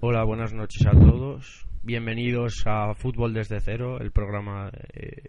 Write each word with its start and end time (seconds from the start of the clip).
Hola, 0.00 0.24
buenas 0.24 0.52
noches 0.52 0.86
a 0.86 0.90
todos. 0.90 1.66
Bienvenidos 1.82 2.64
a 2.66 2.92
Fútbol 2.92 3.32
desde 3.32 3.60
cero, 3.60 3.98
el 3.98 4.12
programa, 4.12 4.70
eh, 4.92 5.22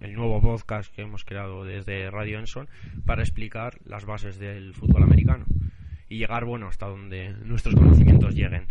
el 0.00 0.14
nuevo 0.14 0.40
podcast 0.40 0.92
que 0.92 1.02
hemos 1.02 1.24
creado 1.24 1.64
desde 1.64 2.10
Radio 2.10 2.40
Enson 2.40 2.68
para 3.06 3.22
explicar 3.22 3.78
las 3.84 4.04
bases 4.04 4.40
del 4.40 4.74
fútbol 4.74 5.04
americano 5.04 5.44
y 6.08 6.18
llegar, 6.18 6.44
bueno, 6.44 6.66
hasta 6.66 6.88
donde 6.88 7.34
nuestros 7.44 7.76
conocimientos 7.76 8.34
lleguen. 8.34 8.66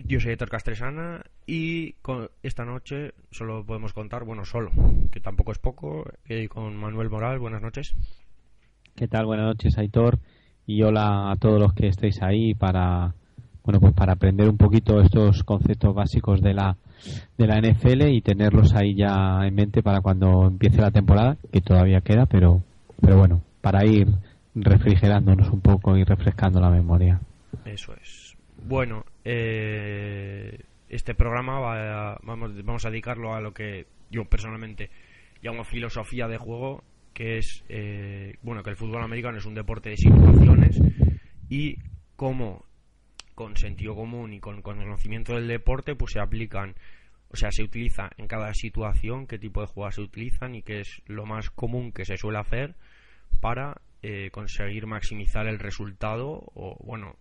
Yo 0.00 0.18
soy 0.18 0.32
Héctor 0.32 0.50
Castresana 0.50 1.22
y 1.46 1.92
con 2.02 2.30
esta 2.42 2.64
noche 2.64 3.12
solo 3.30 3.64
podemos 3.64 3.92
contar, 3.92 4.24
bueno, 4.24 4.44
solo, 4.44 4.72
que 5.12 5.20
tampoco 5.20 5.52
es 5.52 5.60
poco, 5.60 6.10
eh, 6.28 6.48
con 6.48 6.76
Manuel 6.76 7.08
Moral. 7.08 7.38
Buenas 7.38 7.62
noches. 7.62 7.94
¿Qué 8.96 9.06
tal? 9.06 9.26
Buenas 9.26 9.46
noches, 9.46 9.78
Aitor. 9.78 10.18
Y 10.66 10.82
hola 10.82 11.30
a 11.30 11.36
todos 11.36 11.60
los 11.60 11.72
que 11.72 11.86
estéis 11.86 12.20
ahí 12.20 12.54
para 12.54 13.14
bueno, 13.68 13.80
pues 13.80 13.92
para 13.92 14.14
aprender 14.14 14.48
un 14.48 14.56
poquito 14.56 14.98
estos 14.98 15.44
conceptos 15.44 15.94
básicos 15.94 16.40
de 16.40 16.54
la, 16.54 16.78
de 17.36 17.46
la 17.46 17.60
NFL 17.60 18.08
y 18.08 18.22
tenerlos 18.22 18.74
ahí 18.74 18.94
ya 18.94 19.40
en 19.46 19.54
mente 19.54 19.82
para 19.82 20.00
cuando 20.00 20.46
empiece 20.46 20.80
la 20.80 20.90
temporada, 20.90 21.36
que 21.52 21.60
todavía 21.60 22.00
queda, 22.00 22.24
pero, 22.24 22.62
pero 22.98 23.18
bueno, 23.18 23.42
para 23.60 23.84
ir 23.84 24.06
refrigerándonos 24.54 25.50
un 25.50 25.60
poco 25.60 25.98
y 25.98 26.04
refrescando 26.04 26.62
la 26.62 26.70
memoria. 26.70 27.20
Eso 27.66 27.92
es. 28.00 28.38
Bueno, 28.66 29.04
eh, 29.22 30.60
este 30.88 31.14
programa 31.14 31.60
vamos, 32.22 32.64
vamos 32.64 32.86
a 32.86 32.90
dedicarlo 32.90 33.34
a 33.34 33.42
lo 33.42 33.52
que 33.52 33.84
yo 34.10 34.24
personalmente 34.24 34.88
llamo 35.42 35.62
filosofía 35.64 36.26
de 36.26 36.38
juego, 36.38 36.84
que 37.12 37.36
es, 37.36 37.66
eh, 37.68 38.32
bueno, 38.40 38.62
que 38.62 38.70
el 38.70 38.76
fútbol 38.76 39.02
americano 39.02 39.36
es 39.36 39.44
un 39.44 39.54
deporte 39.54 39.90
de 39.90 39.98
situaciones 39.98 40.80
y 41.50 41.76
cómo 42.16 42.64
con 43.38 43.56
sentido 43.56 43.94
común 43.94 44.32
y 44.32 44.40
con, 44.40 44.62
conocimiento 44.62 45.36
del 45.36 45.46
deporte, 45.46 45.94
pues 45.94 46.14
se 46.14 46.18
aplican, 46.18 46.74
o 47.30 47.36
sea, 47.36 47.52
se 47.52 47.62
utiliza 47.62 48.10
en 48.16 48.26
cada 48.26 48.52
situación 48.52 49.28
qué 49.28 49.38
tipo 49.38 49.60
de 49.60 49.68
jugadas 49.68 49.94
se 49.94 50.00
utilizan 50.00 50.56
y 50.56 50.62
qué 50.62 50.80
es 50.80 51.02
lo 51.06 51.24
más 51.24 51.48
común 51.48 51.92
que 51.92 52.04
se 52.04 52.16
suele 52.16 52.38
hacer 52.38 52.74
para 53.40 53.80
eh, 54.02 54.30
conseguir 54.32 54.88
maximizar 54.88 55.46
el 55.46 55.60
resultado 55.60 56.50
o, 56.52 56.76
bueno, 56.84 57.14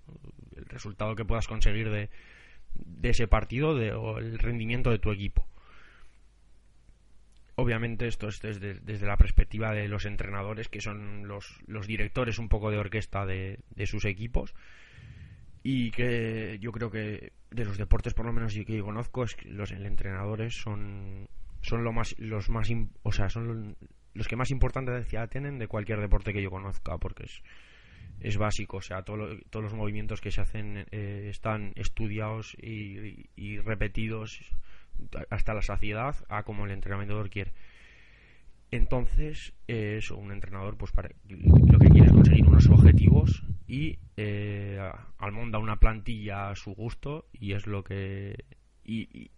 el 0.55 0.65
resultado 0.65 1.15
que 1.15 1.23
puedas 1.23 1.47
conseguir 1.47 1.91
de, 1.91 2.09
de 2.73 3.09
ese 3.09 3.27
partido 3.27 3.75
de, 3.75 3.93
o 3.93 4.17
el 4.17 4.39
rendimiento 4.39 4.89
de 4.89 4.97
tu 4.97 5.11
equipo. 5.11 5.45
Obviamente 7.53 8.07
esto 8.07 8.27
es 8.27 8.41
desde, 8.41 9.05
la 9.05 9.17
perspectiva 9.17 9.71
de 9.71 9.87
los 9.87 10.05
entrenadores, 10.05 10.67
que 10.67 10.81
son 10.81 11.27
los, 11.27 11.59
los 11.67 11.85
directores 11.85 12.39
un 12.39 12.49
poco 12.49 12.71
de 12.71 12.79
orquesta 12.79 13.27
de 13.27 13.59
sus 13.85 14.05
equipos 14.05 14.55
y 15.69 15.91
que 15.91 16.57
yo 16.61 16.71
creo 16.71 16.89
que 16.89 17.33
de 17.51 17.65
los 17.65 17.77
deportes 17.77 18.13
por 18.13 18.25
lo 18.25 18.31
menos 18.31 18.53
que 18.53 18.77
yo 18.77 18.85
conozco 18.85 19.25
es 19.25 19.35
que 19.35 19.49
los 19.49 19.69
entrenadores 19.71 20.55
son 20.55 21.27
son 21.59 21.83
lo 21.83 21.91
más 21.91 22.15
los 22.19 22.49
más 22.49 22.69
o 23.03 23.11
sea 23.11 23.27
son 23.27 23.75
los 24.13 24.27
que 24.29 24.37
más 24.37 24.49
importancia 24.49 25.27
tienen 25.27 25.59
de 25.59 25.67
cualquier 25.67 25.99
deporte 25.99 26.31
que 26.31 26.41
yo 26.41 26.49
conozca 26.49 26.97
porque 26.97 27.25
es 27.25 27.41
es 28.21 28.37
básico. 28.37 28.77
O 28.77 28.81
sea 28.81 29.03
todos 29.03 29.37
los 29.53 29.73
movimientos 29.73 30.21
que 30.21 30.31
se 30.31 30.39
hacen 30.39 30.85
eh, 30.91 31.27
están 31.29 31.73
estudiados 31.75 32.55
y, 32.61 33.59
repetidos 33.59 34.39
hasta 35.29 35.53
la 35.53 35.61
saciedad 35.61 36.15
a 36.29 36.43
como 36.43 36.65
el 36.65 36.71
entrenador 36.71 37.29
quiere. 37.29 37.51
Entonces, 38.71 39.53
eh, 39.67 39.99
un 40.15 40.31
entrenador 40.31 40.77
pues 40.77 40.93
para, 40.93 41.09
lo 41.27 41.77
que 41.77 41.89
quiere 41.89 42.07
es 42.07 42.13
conseguir 42.13 42.47
unos 42.47 42.67
objetivos 42.69 43.43
y 43.67 43.99
eh, 44.15 44.79
almonda 45.17 45.59
una 45.59 45.77
plantilla 45.77 46.49
a 46.49 46.55
su 46.55 46.73
gusto 46.73 47.25
y 47.33 47.53
es 47.53 47.67
lo 47.67 47.83
que 47.83 48.45
y, 48.85 49.29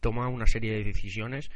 toma 0.00 0.28
una 0.28 0.46
serie 0.46 0.72
de 0.72 0.84
decisiones 0.84 1.50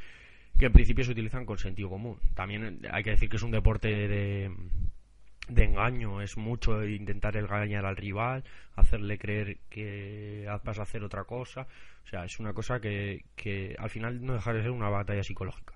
que 0.58 0.66
en 0.66 0.72
principio 0.72 1.05
se 1.05 1.12
utilizan 1.12 1.47
con 1.47 1.58
sentido 1.58 1.89
común. 1.89 2.18
También 2.34 2.80
hay 2.90 3.05
que 3.05 3.11
decir 3.11 3.29
que 3.29 3.36
es 3.36 3.42
un 3.42 3.52
deporte 3.52 3.89
de, 3.89 4.51
de 5.48 5.64
engaño, 5.64 6.20
es 6.20 6.36
mucho 6.36 6.84
intentar 6.84 7.36
engañar 7.36 7.86
al 7.86 7.96
rival, 7.96 8.42
hacerle 8.74 9.18
creer 9.18 9.58
que 9.70 10.48
vas 10.64 10.78
a 10.78 10.83
hacer 10.83 11.05
otra 11.05 11.24
cosa. 11.24 11.68
O 12.05 12.07
sea, 12.08 12.24
es 12.24 12.40
una 12.40 12.52
cosa 12.52 12.80
que, 12.80 13.24
que 13.36 13.77
al 13.78 13.90
final 13.90 14.24
no 14.24 14.34
deja 14.34 14.52
de 14.52 14.62
ser 14.62 14.70
una 14.70 14.89
batalla 14.89 15.23
psicológica. 15.23 15.74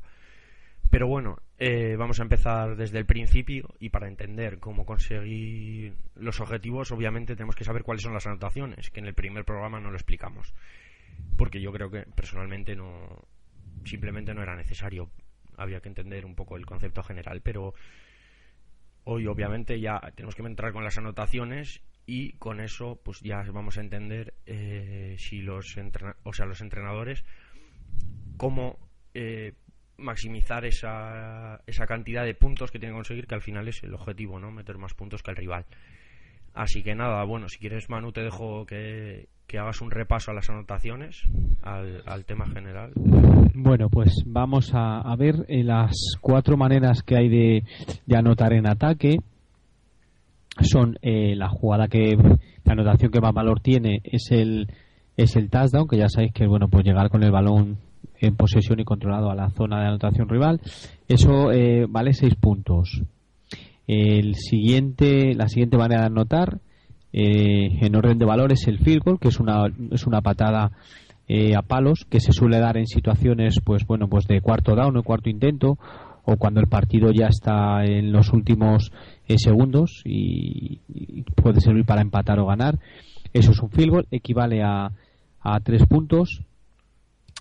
Pero 0.91 1.09
bueno, 1.09 1.39
eh, 1.59 1.97
vamos 1.97 2.21
a 2.21 2.23
empezar 2.23 2.77
desde 2.77 2.99
el 2.99 3.07
principio 3.07 3.75
y 3.81 3.91
para 3.91 4.09
entender 4.09 4.59
cómo 4.59 4.87
conseguir 4.87 5.95
los 6.15 6.41
objetivos, 6.41 6.93
obviamente 6.93 7.35
tenemos 7.35 7.57
que 7.57 7.65
saber 7.65 7.83
cuáles 7.83 8.03
son 8.03 8.15
las 8.15 8.27
anotaciones, 8.27 8.91
que 8.91 9.01
en 9.01 9.07
el 9.07 9.15
primer 9.15 9.45
programa 9.45 9.81
no 9.81 9.91
lo 9.91 9.97
explicamos. 9.97 10.55
Porque 11.37 11.61
yo 11.61 11.73
creo 11.73 11.91
que 11.91 12.03
personalmente 12.15 12.77
no 12.77 13.27
simplemente 13.85 14.35
no 14.35 14.43
era 14.43 14.57
necesario. 14.57 15.11
Había 15.57 15.81
que 15.81 15.89
entender 15.89 16.27
un 16.27 16.35
poco 16.35 16.57
el 16.57 16.67
concepto 16.67 17.03
general, 17.03 17.41
pero 17.41 17.75
hoy 19.05 19.27
obviamente 19.27 19.81
ya 19.81 20.01
tenemos 20.15 20.35
que 20.35 20.43
entrar 20.43 20.73
con 20.73 20.85
las 20.85 20.99
anotaciones 20.99 21.81
y 22.07 22.33
con 22.35 22.61
eso 22.61 23.01
pues 23.03 23.21
ya 23.21 23.43
vamos 23.53 23.79
a 23.79 23.81
entender 23.81 24.35
eh, 24.47 25.17
si 25.19 25.43
los 25.43 25.77
o 26.23 26.33
sea 26.33 26.47
los 26.47 26.61
entrenadores 26.61 27.25
cómo 28.37 28.79
eh, 29.15 29.55
maximizar 29.99 30.65
esa, 30.65 31.61
esa 31.67 31.87
cantidad 31.87 32.25
de 32.25 32.35
puntos 32.35 32.71
que 32.71 32.79
tiene 32.79 32.93
que 32.93 32.99
conseguir, 32.99 33.27
que 33.27 33.35
al 33.35 33.43
final 33.43 33.69
es 33.69 33.83
el 33.83 33.95
objetivo, 33.95 34.39
¿no? 34.39 34.51
Meter 34.51 34.79
más 34.79 34.95
puntos 34.95 35.23
que 35.23 35.31
el 35.31 35.37
rival. 35.37 35.65
Así 36.55 36.83
que 36.83 36.95
nada, 36.95 37.23
bueno, 37.25 37.49
si 37.49 37.59
quieres, 37.59 37.91
Manu, 37.91 38.13
te 38.13 38.23
dejo 38.23 38.65
que, 38.65 39.29
hagas 39.59 39.81
un 39.83 39.91
repaso 39.91 40.31
a 40.31 40.35
las 40.35 40.49
anotaciones, 40.49 41.23
al, 41.63 42.25
tema 42.25 42.47
general. 42.47 42.93
Bueno, 43.55 43.89
pues 43.91 44.23
vamos 44.25 44.71
a, 44.73 45.15
ver 45.17 45.45
eh, 45.49 45.63
las 45.63 45.93
cuatro 46.21 46.57
maneras 46.57 47.03
que 47.03 47.17
hay 47.17 47.29
de, 47.29 47.65
de 48.07 48.17
anotar 48.17 48.55
en 48.55 48.67
ataque. 48.67 49.19
Son 50.63 50.99
eh, 51.03 51.37
la 51.37 51.51
jugada 51.51 51.89
que, 51.89 52.17
la 52.65 52.73
anotación 52.73 53.13
que 53.13 53.21
más 53.21 53.35
valor 53.35 53.61
tiene 53.61 54.01
es 54.03 54.31
el, 54.31 54.67
es 55.19 55.37
el 55.37 55.51
touchdown, 55.51 55.87
que 55.87 55.99
ya 55.99 56.09
sabéis 56.09 56.33
que 56.33 56.47
bueno, 56.47 56.69
pues 56.69 56.87
llegar 56.87 57.11
con 57.11 57.23
el 57.23 57.31
balón 57.31 57.77
en 58.21 58.37
posesión 58.37 58.81
y 58.81 58.85
controlado 58.85 59.31
a 59.31 59.35
la 59.35 59.51
zona 59.51 59.81
de 59.81 59.89
anotación 59.89 60.29
rival. 60.29 60.61
Eso 61.09 61.53
eh, 61.53 61.87
vale 61.89 62.13
6 62.13 62.35
puntos. 62.37 63.03
El 63.87 64.35
siguiente, 64.35 65.35
la 65.35 65.49
siguiente 65.49 65.77
manera 65.77 66.03
de 66.03 66.07
anotar 66.07 66.59
eh, 67.13 67.79
en 67.81 67.95
orden 67.95 68.19
de 68.19 68.25
valor 68.25 68.53
es 68.53 68.67
el 68.67 68.79
field 68.79 69.03
goal, 69.05 69.19
que 69.21 69.29
es 69.29 69.39
una, 69.39 69.67
es 69.91 70.07
una 70.07 70.21
patada 70.21 70.73
eh, 71.29 71.55
a 71.57 71.63
palos 71.63 72.07
que 72.09 72.21
se 72.21 72.33
suele 72.33 72.59
dar 72.59 72.77
en 72.77 72.87
situaciones 72.87 73.59
pues 73.65 73.85
bueno 73.85 74.07
pues 74.07 74.29
de 74.29 74.41
cuarto 74.41 74.77
down 74.77 74.97
o 74.97 75.03
cuarto 75.03 75.29
intento 75.29 75.77
o 76.25 76.37
cuando 76.37 76.61
el 76.61 76.69
partido 76.69 77.11
ya 77.11 77.27
está 77.27 77.85
en 77.85 78.13
los 78.13 78.33
últimos 78.33 78.93
segundos 79.37 80.03
y, 80.05 80.81
puede 81.35 81.61
servir 81.61 81.85
para 81.85 82.03
empatar 82.03 82.41
o 82.41 82.47
ganar. 82.47 82.79
Eso 83.33 83.53
es 83.53 83.61
un 83.61 83.71
field 83.71 83.91
goal, 83.91 84.07
equivale 84.11 84.63
a, 84.63 84.91
a 85.41 85.61
tres 85.61 85.87
puntos 85.87 86.43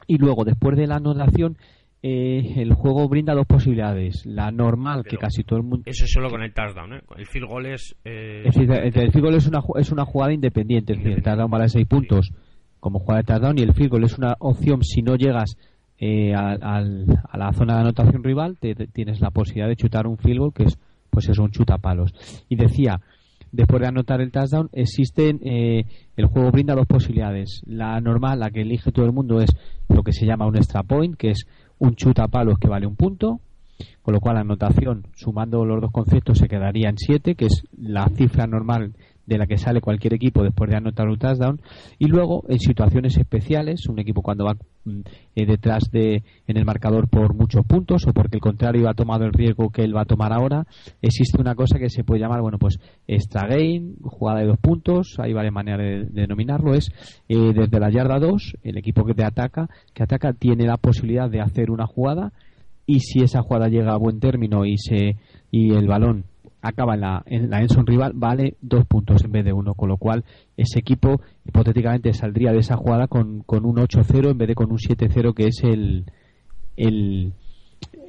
y 0.08 0.18
luego, 0.18 0.44
después 0.44 0.78
de 0.78 0.88
la 0.88 0.96
anotación, 0.98 1.58
eh, 2.02 2.62
el 2.62 2.74
juego 2.74 3.10
brinda 3.10 3.34
dos 3.34 3.48
posibilidades. 3.48 4.26
La 4.26 4.52
normal, 4.52 5.04
que 5.04 5.18
casi 5.18 5.44
todo 5.44 5.58
el 5.58 5.66
mundo. 5.66 5.84
Eso 5.86 6.06
es 6.06 6.12
solo 6.12 6.30
con 6.30 6.44
el 6.44 6.54
touchdown, 6.54 6.94
¿eh? 6.94 7.02
El 7.18 7.26
field 7.26 7.48
goal 7.48 7.66
es. 7.66 7.96
Eh... 8.06 8.44
el 8.46 9.12
field 9.12 9.22
goal 9.22 9.36
es 9.36 9.48
una, 9.48 9.62
es 9.80 9.92
una 9.92 10.06
jugada 10.06 10.32
independiente. 10.32 10.94
Es 10.94 11.00
decir, 11.00 11.18
el 11.18 11.24
touchdown 11.24 11.50
vale 11.50 11.68
6 11.68 11.88
puntos 11.88 12.32
como 12.80 13.00
jugada 13.00 13.22
de 13.22 13.24
touchdown 13.24 13.58
y 13.58 13.64
el 13.64 13.74
field 13.74 13.90
goal 13.90 14.04
es 14.04 14.18
una 14.20 14.36
opción 14.40 14.84
si 14.84 15.02
no 15.02 15.16
llegas 15.16 15.58
eh, 15.98 16.36
a, 16.36 16.52
a, 16.52 17.38
la 17.38 17.54
zona 17.54 17.76
de 17.76 17.82
anotación 17.82 18.24
rival, 18.24 18.58
te, 18.60 18.76
tienes 18.76 19.22
la 19.22 19.32
posibilidad 19.32 19.68
de 19.68 19.76
chutar 19.76 20.06
un 20.06 20.18
field 20.18 20.40
goal 20.40 20.54
que 20.54 20.66
es, 20.66 20.78
pues 21.10 21.28
es 21.30 21.40
un 21.40 21.50
chutapalos. 21.50 22.14
Y 22.50 22.56
decía 22.56 23.02
después 23.56 23.82
de 23.82 23.88
anotar 23.88 24.22
el 24.22 24.32
touchdown, 24.32 24.70
existen, 24.74 25.40
eh, 25.44 25.86
el 26.16 26.26
juego 26.26 26.52
brinda 26.52 26.76
dos 26.76 26.88
posibilidades. 26.88 27.62
La 27.66 28.00
normal, 28.02 28.40
la 28.40 28.52
que 28.52 28.62
elige 28.62 28.92
todo 28.92 29.06
el 29.06 29.14
mundo, 29.14 29.42
es 29.42 29.50
lo 29.90 30.04
que 30.04 30.12
se 30.12 30.26
llama 30.26 30.46
un 30.46 30.58
extra 30.58 30.84
point, 30.84 31.16
que 31.16 31.32
es 31.32 31.46
un 31.80 31.96
chuta 31.96 32.28
palos 32.28 32.58
que 32.60 32.68
vale 32.68 32.86
un 32.86 32.96
punto, 32.96 33.40
con 34.02 34.14
lo 34.14 34.20
cual 34.20 34.36
la 34.36 34.42
anotación, 34.42 35.08
sumando 35.16 35.66
los 35.66 35.82
dos 35.82 35.92
conceptos, 35.92 36.38
se 36.38 36.48
quedaría 36.48 36.90
en 36.90 36.98
7, 36.98 37.36
que 37.36 37.46
es 37.46 37.64
la 37.78 38.08
cifra 38.10 38.48
normal 38.48 38.94
de 39.26 39.38
la 39.38 39.48
que 39.48 39.58
sale 39.58 39.82
cualquier 39.82 40.14
equipo 40.14 40.44
después 40.44 40.70
de 40.70 40.78
anotar 40.78 41.08
un 41.08 41.18
touchdown. 41.18 41.62
Y 42.00 42.08
luego 42.08 42.44
en 42.48 42.60
situaciones 42.60 43.18
especiales 43.18 43.88
un 43.88 44.00
equipo 44.00 44.22
cuando 44.22 44.46
va 44.46 44.56
mm, 44.86 45.00
eh, 45.36 45.46
detrás 45.46 45.90
de 45.92 46.24
en 46.48 46.58
el 46.58 46.66
marcador 46.66 47.08
por 47.08 47.34
muchos 47.34 47.66
puntos 47.66 48.06
o 48.08 48.14
porque 48.14 48.38
el 48.38 48.42
contrario 48.42 48.90
ha 48.90 48.94
tomado 48.94 49.26
el 49.26 49.34
riesgo 49.34 49.70
que 49.70 49.84
él 49.84 49.96
va 49.96 50.02
a 50.02 50.06
tomar 50.06 50.34
ahora 50.34 50.66
existe 51.02 51.40
una 51.42 51.56
cosa 51.56 51.80
que 51.80 51.90
se 51.90 52.04
puede 52.04 52.22
llamar 52.22 52.42
bueno 52.42 52.58
pues 52.58 52.80
extra 53.08 53.48
gain 53.48 53.96
jugada 54.02 54.42
de 54.42 54.48
dos 54.48 54.58
puntos 54.58 55.16
hay 55.20 55.34
varias 55.34 55.54
maneras 55.54 55.80
de, 55.80 56.22
denominarlo 56.22 56.74
es 56.74 56.92
eh, 57.28 57.54
desde 57.54 57.80
la 57.80 57.90
yarda 57.90 58.20
2 58.20 58.58
el 58.64 58.78
equipo 58.78 59.06
que 59.06 59.14
te 59.14 59.24
ataca 59.24 59.70
que 59.94 60.04
ataca 60.04 60.34
tiene 60.34 60.66
la 60.66 60.78
posibilidad 60.78 61.30
de 61.30 61.42
hacer 61.42 61.72
una 61.72 61.88
jugada 61.88 62.32
y 62.86 63.00
si 63.00 63.22
esa 63.22 63.42
jugada 63.42 63.68
llega 63.68 63.94
a 63.94 63.98
buen 63.98 64.20
término 64.20 64.66
y 64.66 64.78
se 64.78 65.18
y 65.52 65.74
el 65.74 65.88
balón 65.88 66.26
acaba 66.68 66.96
en 66.96 67.02
la, 67.02 67.24
en 67.28 67.50
la 67.50 67.62
Enson 67.62 67.86
rival, 67.86 68.14
vale 68.16 68.58
dos 68.62 68.86
puntos 68.86 69.24
en 69.24 69.32
vez 69.32 69.46
de 69.46 69.54
uno, 69.54 69.76
con 69.76 69.90
lo 69.90 69.98
cual 69.98 70.24
ese 70.58 70.80
equipo 70.80 71.22
hipotéticamente 71.46 72.12
saldría 72.14 72.52
de 72.52 72.60
esa 72.60 72.76
jugada 72.76 73.08
con, 73.08 73.42
con 73.44 73.66
un 73.66 73.76
8-0 73.76 74.32
en 74.32 74.38
vez 74.38 74.48
de 74.48 74.56
con 74.56 74.72
un 74.72 74.78
7-0 74.78 75.34
que 75.36 75.48
es 75.48 75.64
el, 75.64 76.06
el, 76.76 77.34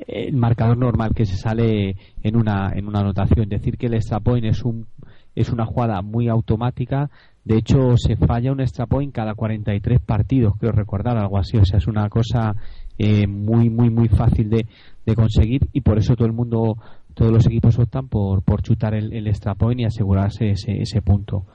el, 0.09 0.37
marcador 0.37 0.79
normal 0.79 1.13
que 1.15 1.27
se 1.27 1.37
sale 1.37 1.97
en 2.23 2.37
una, 2.37 2.73
en 2.75 2.89
una 2.89 3.01
anotación. 3.01 3.49
Decir 3.49 3.77
que 3.77 3.87
el 3.87 3.95
extra 3.95 4.21
point 4.21 4.47
es, 4.47 4.65
un, 4.65 4.87
es 5.35 5.51
una 5.51 5.67
jugada 5.67 6.01
muy 6.01 6.29
automática. 6.29 7.11
De 7.45 7.59
hecho, 7.59 7.97
se 7.97 8.17
falla 8.17 8.53
un 8.53 8.61
extra 8.61 8.87
point 8.87 9.15
cada 9.15 9.35
43 9.35 10.01
partidos, 10.01 10.55
creo 10.59 10.73
recordar, 10.73 11.19
algo 11.19 11.39
así. 11.39 11.59
O 11.59 11.65
sea, 11.65 11.79
es 11.79 11.87
una 11.87 12.09
cosa 12.09 12.57
eh, 12.99 13.27
muy, 13.27 13.69
muy, 13.69 13.91
muy 13.91 14.09
fácil 14.09 14.49
de, 14.49 14.67
de 15.05 15.15
conseguir 15.15 15.69
y 15.73 15.83
por 15.83 15.99
eso 15.99 16.17
todo 16.17 16.27
el 16.27 16.33
mundo, 16.33 16.79
todos 17.17 17.33
los 17.33 17.47
equipos 17.47 17.79
optan 17.79 18.09
por, 18.09 18.43
por 18.43 18.61
chutar 18.61 18.95
el, 18.95 19.27
extra 19.27 19.55
point 19.55 19.81
y 19.81 19.85
asegurarse 19.87 20.51
ese, 20.51 20.83
ese 20.83 21.01
punto. 21.01 21.47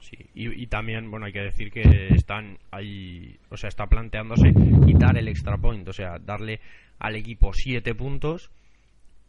Sí, 0.00 0.16
y, 0.34 0.62
y, 0.62 0.66
también, 0.68 1.10
bueno, 1.10 1.26
hay 1.26 1.32
que 1.32 1.42
decir 1.42 1.70
que 1.70 2.08
están 2.14 2.58
ahí, 2.70 3.36
o 3.50 3.58
sea, 3.58 3.68
está 3.68 3.88
planteándose 3.88 4.54
quitar 4.86 5.18
el 5.18 5.28
extra 5.28 5.58
point, 5.58 5.86
o 5.86 5.92
sea, 5.92 6.18
darle 6.18 6.60
al 6.98 7.14
equipo 7.14 7.52
7 7.52 7.94
puntos 7.94 8.50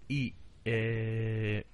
y 0.08 0.36
eh, 0.64 1.66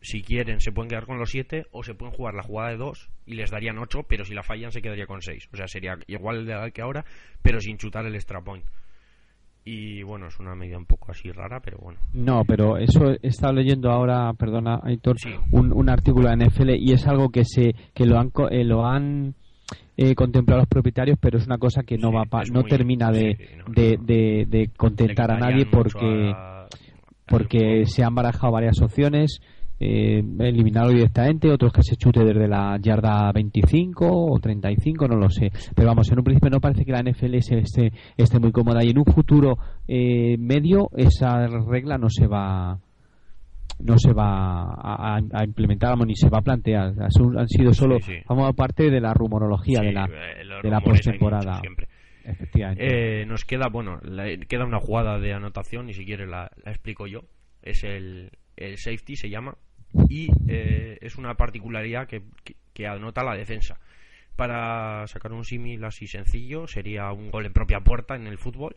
si 0.00 0.22
quieren 0.22 0.60
se 0.60 0.72
pueden 0.72 0.88
quedar 0.88 1.04
con 1.04 1.18
los 1.18 1.30
7 1.30 1.66
o 1.72 1.82
se 1.82 1.94
pueden 1.94 2.14
jugar 2.14 2.32
la 2.32 2.42
jugada 2.42 2.70
de 2.70 2.78
2 2.78 3.10
y 3.26 3.34
les 3.34 3.50
darían 3.50 3.76
8, 3.76 4.04
pero 4.08 4.24
si 4.24 4.32
la 4.32 4.42
fallan 4.42 4.72
se 4.72 4.80
quedaría 4.80 5.06
con 5.06 5.20
6. 5.20 5.50
O 5.52 5.56
sea, 5.58 5.68
sería 5.68 5.98
igual 6.06 6.46
de 6.46 6.72
que 6.72 6.80
ahora, 6.80 7.04
pero 7.42 7.60
sin 7.60 7.76
chutar 7.76 8.06
el 8.06 8.14
extra 8.14 8.40
point. 8.40 8.64
Y 9.66 10.02
bueno, 10.02 10.26
es 10.26 10.38
una 10.38 10.54
medida 10.54 10.76
un 10.76 10.84
poco 10.84 11.10
así 11.10 11.30
rara, 11.32 11.60
pero 11.60 11.78
bueno. 11.78 11.98
No, 12.12 12.44
pero 12.44 12.76
eso 12.76 13.12
he 13.12 13.28
estado 13.28 13.54
leyendo 13.54 13.90
ahora, 13.90 14.30
perdona, 14.34 14.80
Aitor, 14.82 15.18
sí. 15.18 15.30
un, 15.52 15.72
un, 15.72 15.88
artículo 15.88 16.28
de 16.28 16.36
NFL 16.36 16.70
y 16.78 16.92
es 16.92 17.06
algo 17.06 17.30
que 17.30 17.44
se 17.46 17.74
que 17.94 18.04
lo 18.04 18.18
han 18.18 18.30
eh, 18.50 18.62
lo 18.62 18.84
han 18.84 19.34
eh, 19.96 20.14
contemplado 20.14 20.60
los 20.60 20.68
propietarios, 20.68 21.16
pero 21.18 21.38
es 21.38 21.46
una 21.46 21.56
cosa 21.56 21.82
que 21.82 21.96
no 21.96 22.10
sí, 22.10 22.14
va 22.14 22.24
pa, 22.26 22.42
no 22.52 22.60
muy, 22.60 22.68
termina 22.68 23.10
de, 23.10 23.36
sí, 23.38 23.44
no, 23.56 23.72
de, 23.72 23.96
no. 23.96 24.04
de, 24.04 24.46
de, 24.48 24.70
contentar 24.76 25.30
a 25.30 25.38
nadie 25.38 25.64
porque 25.64 26.32
a, 26.34 26.66
porque 27.26 27.86
se 27.86 28.04
han 28.04 28.14
barajado 28.14 28.52
varias 28.52 28.82
opciones 28.82 29.40
eh, 29.80 30.22
eliminarlo 30.38 30.92
directamente, 30.92 31.50
otros 31.50 31.72
que 31.72 31.82
se 31.82 31.96
chute 31.96 32.24
desde 32.24 32.48
la 32.48 32.78
yarda 32.80 33.32
25 33.32 34.06
o 34.06 34.38
35, 34.38 35.08
no 35.08 35.16
lo 35.16 35.28
sé. 35.28 35.50
Pero 35.74 35.88
vamos, 35.88 36.10
en 36.10 36.18
un 36.18 36.24
principio 36.24 36.50
no 36.50 36.60
parece 36.60 36.84
que 36.84 36.92
la 36.92 37.02
NFL 37.02 37.34
esté, 37.34 37.92
esté 38.16 38.38
muy 38.38 38.52
cómoda 38.52 38.84
y 38.84 38.90
en 38.90 38.98
un 38.98 39.04
futuro 39.04 39.56
eh, 39.88 40.36
medio 40.38 40.90
esa 40.96 41.46
regla 41.46 41.98
no 41.98 42.08
se 42.08 42.26
va 42.26 42.78
no 43.80 43.98
se 43.98 44.12
va 44.12 44.62
a, 44.62 45.16
a, 45.16 45.44
implementar 45.44 45.98
ni 46.06 46.14
se 46.14 46.30
va 46.30 46.38
a 46.38 46.42
plantear. 46.42 46.94
Han 47.00 47.48
sido 47.48 47.72
solo 47.72 47.98
sí, 47.98 48.12
sí. 48.12 48.22
vamos 48.28 48.54
parte 48.54 48.88
de 48.88 49.00
la 49.00 49.12
rumorología 49.12 49.80
sí, 49.80 49.86
de 49.86 49.92
la 49.92 50.04
eh, 50.04 50.44
de 50.62 50.70
la 50.70 50.80
postemporada. 50.80 51.60
efectivamente. 52.24 53.22
Eh, 53.22 53.26
nos 53.26 53.44
queda 53.44 53.68
bueno 53.68 53.98
la, 54.02 54.24
queda 54.48 54.64
una 54.64 54.78
jugada 54.78 55.18
de 55.18 55.32
anotación 55.32 55.88
y 55.88 55.94
si 55.94 56.04
quieres 56.04 56.28
la, 56.28 56.50
la 56.64 56.70
explico 56.70 57.06
yo. 57.06 57.22
Es 57.62 57.82
el, 57.82 58.30
el 58.56 58.78
safety 58.78 59.16
se 59.16 59.30
llama 59.30 59.56
y 60.08 60.28
eh, 60.48 60.98
es 61.00 61.16
una 61.16 61.34
particularidad 61.34 62.08
que, 62.08 62.86
anota 62.86 63.22
la 63.22 63.36
defensa. 63.36 63.78
Para 64.36 65.06
sacar 65.06 65.32
un 65.32 65.44
símil 65.44 65.84
así 65.84 66.08
sencillo 66.08 66.66
sería 66.66 67.12
un 67.12 67.30
gol 67.30 67.46
en 67.46 67.52
propia 67.52 67.80
puerta 67.80 68.16
en 68.16 68.26
el 68.26 68.36
fútbol 68.36 68.76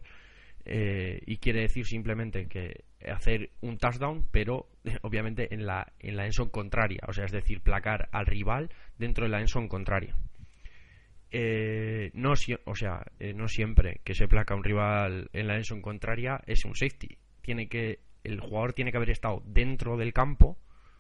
eh, 0.66 1.20
y 1.26 1.38
quiere 1.38 1.62
decir 1.62 1.86
simplemente 1.88 2.48
que 2.48 2.84
hacer 3.10 3.50
un 3.62 3.78
touchdown 3.78 4.28
pero 4.32 4.68
obviamente 5.02 5.54
en 5.54 5.66
la 5.66 5.94
en 6.00 6.16
la 6.16 6.26
endzone 6.26 6.52
contraria, 6.52 7.02
o 7.08 7.14
sea, 7.14 7.26
es 7.26 7.32
decir, 7.32 7.62
placar 7.62 8.10
al 8.12 8.28
rival 8.28 8.70
dentro 9.00 9.26
de 9.26 9.32
la 9.32 9.40
endzone 9.40 9.68
contraria. 9.68 10.16
Eh, 11.30 12.12
no, 12.14 12.34
o 12.66 12.76
sea, 12.76 13.06
no 13.36 13.48
siempre 13.48 14.00
que 14.04 14.14
se 14.14 14.28
placa 14.28 14.56
un 14.56 14.64
rival 14.64 15.30
en 15.34 15.48
la 15.48 15.56
endzone 15.56 15.82
contraria 15.82 16.40
es 16.46 16.66
un 16.66 16.76
safety. 16.76 17.18
Tiene 17.42 17.68
que 17.68 18.00
el 18.28 18.40
jugador 18.40 18.74
tiene 18.74 18.92
que 18.92 18.98
haber 18.98 19.10
estado 19.10 19.42
dentro 19.46 19.98
del 19.98 20.14
campo 20.14 20.58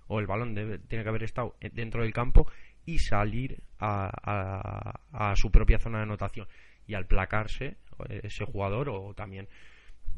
o 0.08 0.20
el 0.20 0.28
balón 0.28 0.56
tiene 0.88 1.04
que 1.04 1.10
haber 1.10 1.24
estado 1.24 1.56
dentro 1.74 2.04
del 2.04 2.14
campo 2.14 2.48
y 2.86 3.00
salir 3.00 3.62
a, 3.80 5.34
su 5.36 5.52
propia 5.52 5.78
zona 5.78 5.98
de 5.98 6.04
anotación 6.04 6.48
y 6.88 6.94
al 6.94 7.06
placarse 7.06 7.78
ese 8.10 8.46
jugador 8.46 8.90
o 8.90 9.14
también 9.14 9.50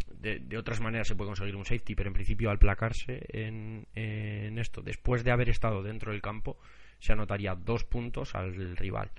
de, 0.07 0.39
de, 0.39 0.57
otras 0.57 0.79
maneras 0.79 1.07
se 1.07 1.15
puede 1.15 1.29
conseguir 1.29 1.55
un 1.55 1.65
safety 1.65 1.95
pero 1.95 2.09
en 2.09 2.13
principio 2.13 2.51
al 2.51 2.59
placarse 2.59 3.25
en, 3.29 3.87
en, 3.95 4.59
esto. 4.59 4.81
Después 4.81 5.23
de 5.23 5.31
haber 5.31 5.49
estado 5.49 5.81
dentro 5.81 6.11
del 6.11 6.21
campo 6.21 6.57
se 6.99 7.13
anotaría 7.13 7.55
dos 7.55 7.83
puntos 7.83 8.35
al 8.35 8.77
rival. 8.77 9.11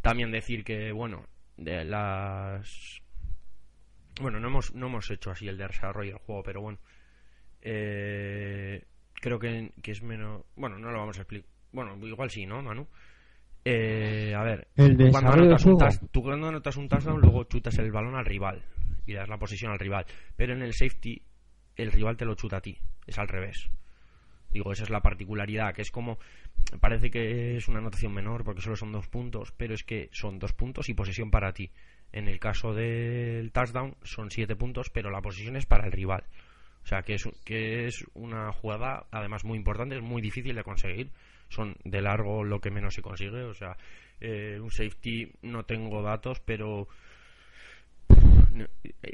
También 0.00 0.30
decir 0.30 0.64
que 0.64 0.92
bueno 0.92 1.26
de 1.56 1.84
las 1.84 3.02
bueno 4.20 4.38
no 4.40 4.48
hemos 4.48 4.74
no 4.74 4.86
hemos 4.86 5.10
hecho 5.10 5.30
así 5.30 5.48
el 5.48 5.58
desarrollo 5.58 6.12
del 6.12 6.18
juego 6.18 6.42
pero 6.42 6.60
bueno 6.60 6.78
eh, 7.64 8.84
creo 9.14 9.38
que, 9.38 9.72
que, 9.82 9.92
es 9.92 10.02
menos. 10.02 10.44
Bueno, 10.54 10.78
no 10.78 10.90
lo 10.92 10.98
vamos 10.98 11.16
a 11.18 11.22
explicar. 11.22 11.48
Bueno, 11.72 11.96
igual 12.06 12.30
sí, 12.30 12.44
¿no, 12.46 12.62
Manu? 12.62 12.86
Eh, 13.64 14.34
a 14.36 14.42
ver, 14.42 14.68
el 14.76 14.96
tú, 14.96 15.10
cuando 15.10 15.32
anotas 15.32 15.64
un 15.64 15.78
tas, 15.78 16.00
tú 16.12 16.22
cuando 16.22 16.48
anotas 16.48 16.76
un 16.76 16.88
touchdown, 16.88 17.20
luego 17.20 17.44
chutas 17.44 17.78
el 17.78 17.90
balón 17.90 18.14
al 18.14 18.26
rival 18.26 18.62
y 19.06 19.14
das 19.14 19.28
la 19.28 19.38
posición 19.38 19.72
al 19.72 19.78
rival. 19.78 20.04
Pero 20.36 20.52
en 20.52 20.60
el 20.60 20.74
safety, 20.74 21.22
el 21.76 21.90
rival 21.90 22.18
te 22.18 22.26
lo 22.26 22.34
chuta 22.34 22.58
a 22.58 22.60
ti. 22.60 22.78
Es 23.06 23.18
al 23.18 23.28
revés. 23.28 23.70
Digo, 24.50 24.70
esa 24.70 24.84
es 24.84 24.90
la 24.90 25.00
particularidad, 25.00 25.74
que 25.74 25.82
es 25.82 25.90
como. 25.90 26.18
Parece 26.80 27.10
que 27.10 27.56
es 27.56 27.68
una 27.68 27.78
anotación 27.78 28.12
menor 28.12 28.44
porque 28.44 28.60
solo 28.60 28.76
son 28.76 28.92
dos 28.92 29.08
puntos, 29.08 29.52
pero 29.56 29.74
es 29.74 29.84
que 29.84 30.08
son 30.12 30.38
dos 30.38 30.52
puntos 30.52 30.88
y 30.88 30.94
posesión 30.94 31.30
para 31.30 31.52
ti. 31.52 31.70
En 32.12 32.28
el 32.28 32.38
caso 32.38 32.72
del 32.74 33.50
touchdown 33.52 33.96
son 34.02 34.30
siete 34.30 34.56
puntos, 34.56 34.90
pero 34.90 35.10
la 35.10 35.20
posición 35.20 35.56
es 35.56 35.66
para 35.66 35.86
el 35.86 35.92
rival. 35.92 36.24
O 36.84 36.86
sea, 36.86 37.02
que 37.02 37.14
es, 37.14 37.28
que 37.44 37.86
es 37.86 38.04
una 38.14 38.52
jugada, 38.52 39.06
además, 39.10 39.44
muy 39.44 39.56
importante, 39.56 39.96
es 39.96 40.02
muy 40.02 40.20
difícil 40.20 40.54
de 40.54 40.62
conseguir. 40.62 41.10
Son 41.48 41.76
de 41.84 42.02
largo 42.02 42.44
lo 42.44 42.60
que 42.60 42.70
menos 42.70 42.94
se 42.94 43.02
consigue. 43.02 43.42
O 43.42 43.54
sea, 43.54 43.76
eh, 44.20 44.58
un 44.60 44.70
safety 44.70 45.30
no 45.42 45.64
tengo 45.64 46.02
datos, 46.02 46.40
pero 46.40 46.88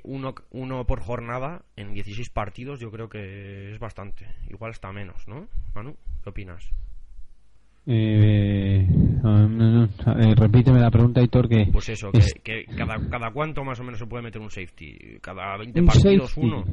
uno, 0.04 0.34
uno 0.50 0.86
por 0.86 1.00
jornada 1.00 1.62
en 1.76 1.94
16 1.94 2.28
partidos 2.30 2.80
yo 2.80 2.90
creo 2.90 3.08
que 3.08 3.70
es 3.70 3.78
bastante. 3.78 4.26
Igual 4.48 4.72
está 4.72 4.92
menos, 4.92 5.26
¿no? 5.28 5.48
Manu, 5.74 5.96
¿qué 6.22 6.30
opinas? 6.30 6.70
Eh, 7.86 8.86
no, 9.22 9.48
no, 9.48 9.84
eh, 9.84 10.34
repíteme 10.36 10.78
la 10.78 10.90
pregunta, 10.90 11.22
Hitor, 11.22 11.48
que... 11.48 11.66
Pues 11.72 11.88
eso, 11.88 12.10
es... 12.12 12.34
que, 12.34 12.64
que, 12.64 12.76
cada, 12.76 12.96
cada 13.08 13.30
cuánto 13.32 13.64
más 13.64 13.80
o 13.80 13.84
menos 13.84 13.98
se 13.98 14.06
puede 14.06 14.22
meter 14.22 14.40
un 14.40 14.50
safety. 14.50 15.18
Cada 15.20 15.56
20 15.56 15.80
¿Un 15.80 15.86
partidos 15.86 16.30
safety? 16.30 16.46
uno. 16.46 16.64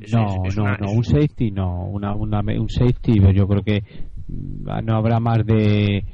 Es, 0.00 0.12
no, 0.12 0.44
es, 0.44 0.56
una, 0.56 0.76
no, 0.76 0.86
no, 0.86 0.92
un 0.92 1.04
safety 1.04 1.50
no, 1.50 1.86
una, 1.86 2.14
una, 2.14 2.40
un 2.40 2.68
safety 2.68 3.14
yo 3.34 3.48
creo 3.48 3.62
que 3.64 3.82
no 4.28 4.96
habrá 4.96 5.18
más 5.18 5.44
de 5.44 6.04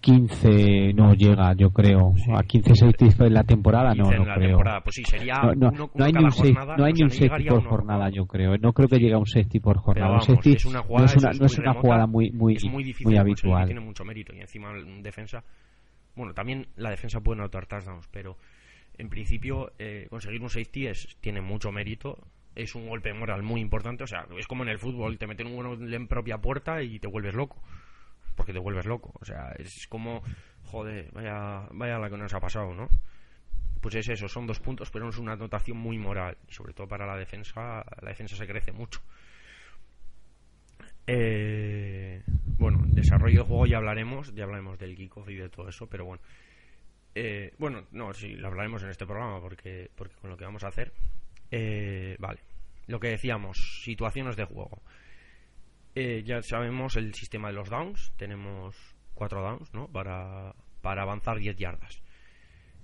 15 0.00 0.92
no 0.94 1.14
llega, 1.14 1.54
yo 1.54 1.70
creo. 1.70 2.12
Sí, 2.16 2.30
a 2.34 2.42
15 2.42 2.74
safeties 2.74 3.20
en 3.20 3.34
la 3.34 3.44
temporada, 3.44 3.94
no, 3.94 4.10
no 4.10 4.24
la 4.24 4.34
creo. 4.34 4.48
Temporada. 4.48 4.80
Pues 4.80 4.96
sí, 4.96 5.04
sería 5.04 5.34
no, 5.42 5.54
no, 5.54 5.68
uno, 5.70 5.90
no 5.94 6.04
hay 6.04 6.12
ni 6.12 6.24
un, 6.24 6.30
safety, 6.30 6.54
no 6.76 6.84
hay 6.84 6.92
ni 6.92 7.02
un 7.02 7.10
safety 7.10 7.48
por 7.48 7.64
jornada, 7.64 8.10
yo 8.10 8.26
creo. 8.26 8.56
No 8.58 8.72
creo 8.72 8.88
que 8.88 8.98
llegue 8.98 9.14
a 9.14 9.18
un 9.18 9.26
safety 9.26 9.60
por 9.60 9.78
jornada. 9.78 10.10
Vamos, 10.10 10.28
un 10.28 10.36
safety 10.36 10.56
es 10.56 10.64
una 10.64 10.82
jugada, 10.82 11.00
no 11.00 11.06
es 11.06 11.16
una, 11.16 11.30
es 11.30 11.40
no 11.40 11.46
es 11.46 11.58
una 11.58 11.62
remota, 11.64 11.80
jugada 11.80 12.06
muy, 12.06 12.30
muy, 12.30 12.54
es 12.54 12.64
muy, 12.64 12.84
difícil 12.84 13.08
muy 13.08 13.16
habitual. 13.16 13.66
Tiene 13.66 13.80
mucho 13.80 14.04
mérito 14.04 14.34
y 14.34 14.40
encima 14.40 14.70
en 14.76 15.02
defensa. 15.02 15.42
Bueno, 16.14 16.34
también 16.34 16.66
la 16.76 16.90
defensa 16.90 17.20
puede 17.20 17.40
anotar 17.40 17.66
touchdowns, 17.66 18.08
pero 18.10 18.36
en 18.96 19.08
principio 19.08 19.72
eh, 19.78 20.06
conseguir 20.10 20.42
un 20.42 20.48
safety 20.48 20.86
es, 20.86 21.16
tiene 21.20 21.40
mucho 21.40 21.70
mérito 21.70 22.18
es 22.58 22.74
un 22.74 22.88
golpe 22.88 23.14
moral 23.14 23.42
muy 23.42 23.60
importante. 23.60 24.04
O 24.04 24.06
sea, 24.06 24.26
es 24.36 24.46
como 24.46 24.64
en 24.64 24.70
el 24.70 24.78
fútbol, 24.78 25.16
te 25.16 25.26
meten 25.26 25.46
un 25.46 25.56
gol 25.56 25.94
en 25.94 26.08
propia 26.08 26.38
puerta 26.38 26.82
y 26.82 26.98
te 26.98 27.06
vuelves 27.06 27.34
loco. 27.34 27.62
Porque 28.38 28.54
te 28.54 28.58
vuelves 28.58 28.86
loco. 28.86 29.12
O 29.20 29.24
sea, 29.26 29.52
es 29.58 29.86
como, 29.86 30.22
joder, 30.64 31.10
vaya, 31.12 31.68
vaya 31.72 31.98
la 31.98 32.08
que 32.08 32.16
nos 32.16 32.32
ha 32.32 32.40
pasado, 32.40 32.72
¿no? 32.72 32.88
Pues 33.82 33.96
es 33.96 34.08
eso, 34.08 34.28
son 34.28 34.46
dos 34.46 34.60
puntos, 34.60 34.90
pero 34.90 35.10
es 35.10 35.18
una 35.18 35.32
anotación 35.32 35.76
muy 35.76 35.98
moral. 35.98 36.38
Sobre 36.48 36.72
todo 36.72 36.88
para 36.88 37.06
la 37.06 37.16
defensa, 37.16 37.84
la 38.00 38.08
defensa 38.08 38.36
se 38.36 38.46
crece 38.46 38.72
mucho. 38.72 39.02
Eh, 41.06 42.22
bueno, 42.58 42.80
desarrollo 42.86 43.42
de 43.42 43.46
juego 43.46 43.66
ya 43.66 43.76
hablaremos, 43.76 44.34
ya 44.34 44.44
hablaremos 44.44 44.78
del 44.78 44.96
kickoff 44.96 45.28
y 45.28 45.36
de 45.36 45.50
todo 45.50 45.68
eso, 45.68 45.86
pero 45.86 46.06
bueno. 46.06 46.22
Eh, 47.14 47.52
bueno, 47.58 47.84
no, 47.92 48.14
sí, 48.14 48.36
lo 48.36 48.48
hablaremos 48.48 48.82
en 48.82 48.90
este 48.90 49.04
programa 49.04 49.40
porque, 49.40 49.90
porque 49.94 50.14
con 50.16 50.30
lo 50.30 50.36
que 50.36 50.44
vamos 50.44 50.62
a 50.64 50.68
hacer 50.68 50.92
eh, 51.50 52.16
vale, 52.18 52.40
lo 52.86 53.00
que 53.00 53.08
decíamos, 53.08 53.82
situaciones 53.82 54.36
de 54.36 54.44
juego. 54.44 54.82
Eh, 55.94 56.22
ya 56.24 56.42
sabemos 56.42 56.96
el 56.96 57.14
sistema 57.14 57.48
de 57.48 57.54
los 57.54 57.70
downs, 57.70 58.12
tenemos 58.16 58.76
cuatro 59.14 59.42
downs, 59.42 59.72
¿no? 59.74 59.88
Para, 59.88 60.54
para 60.80 61.02
avanzar 61.02 61.38
10 61.38 61.56
yardas. 61.56 62.02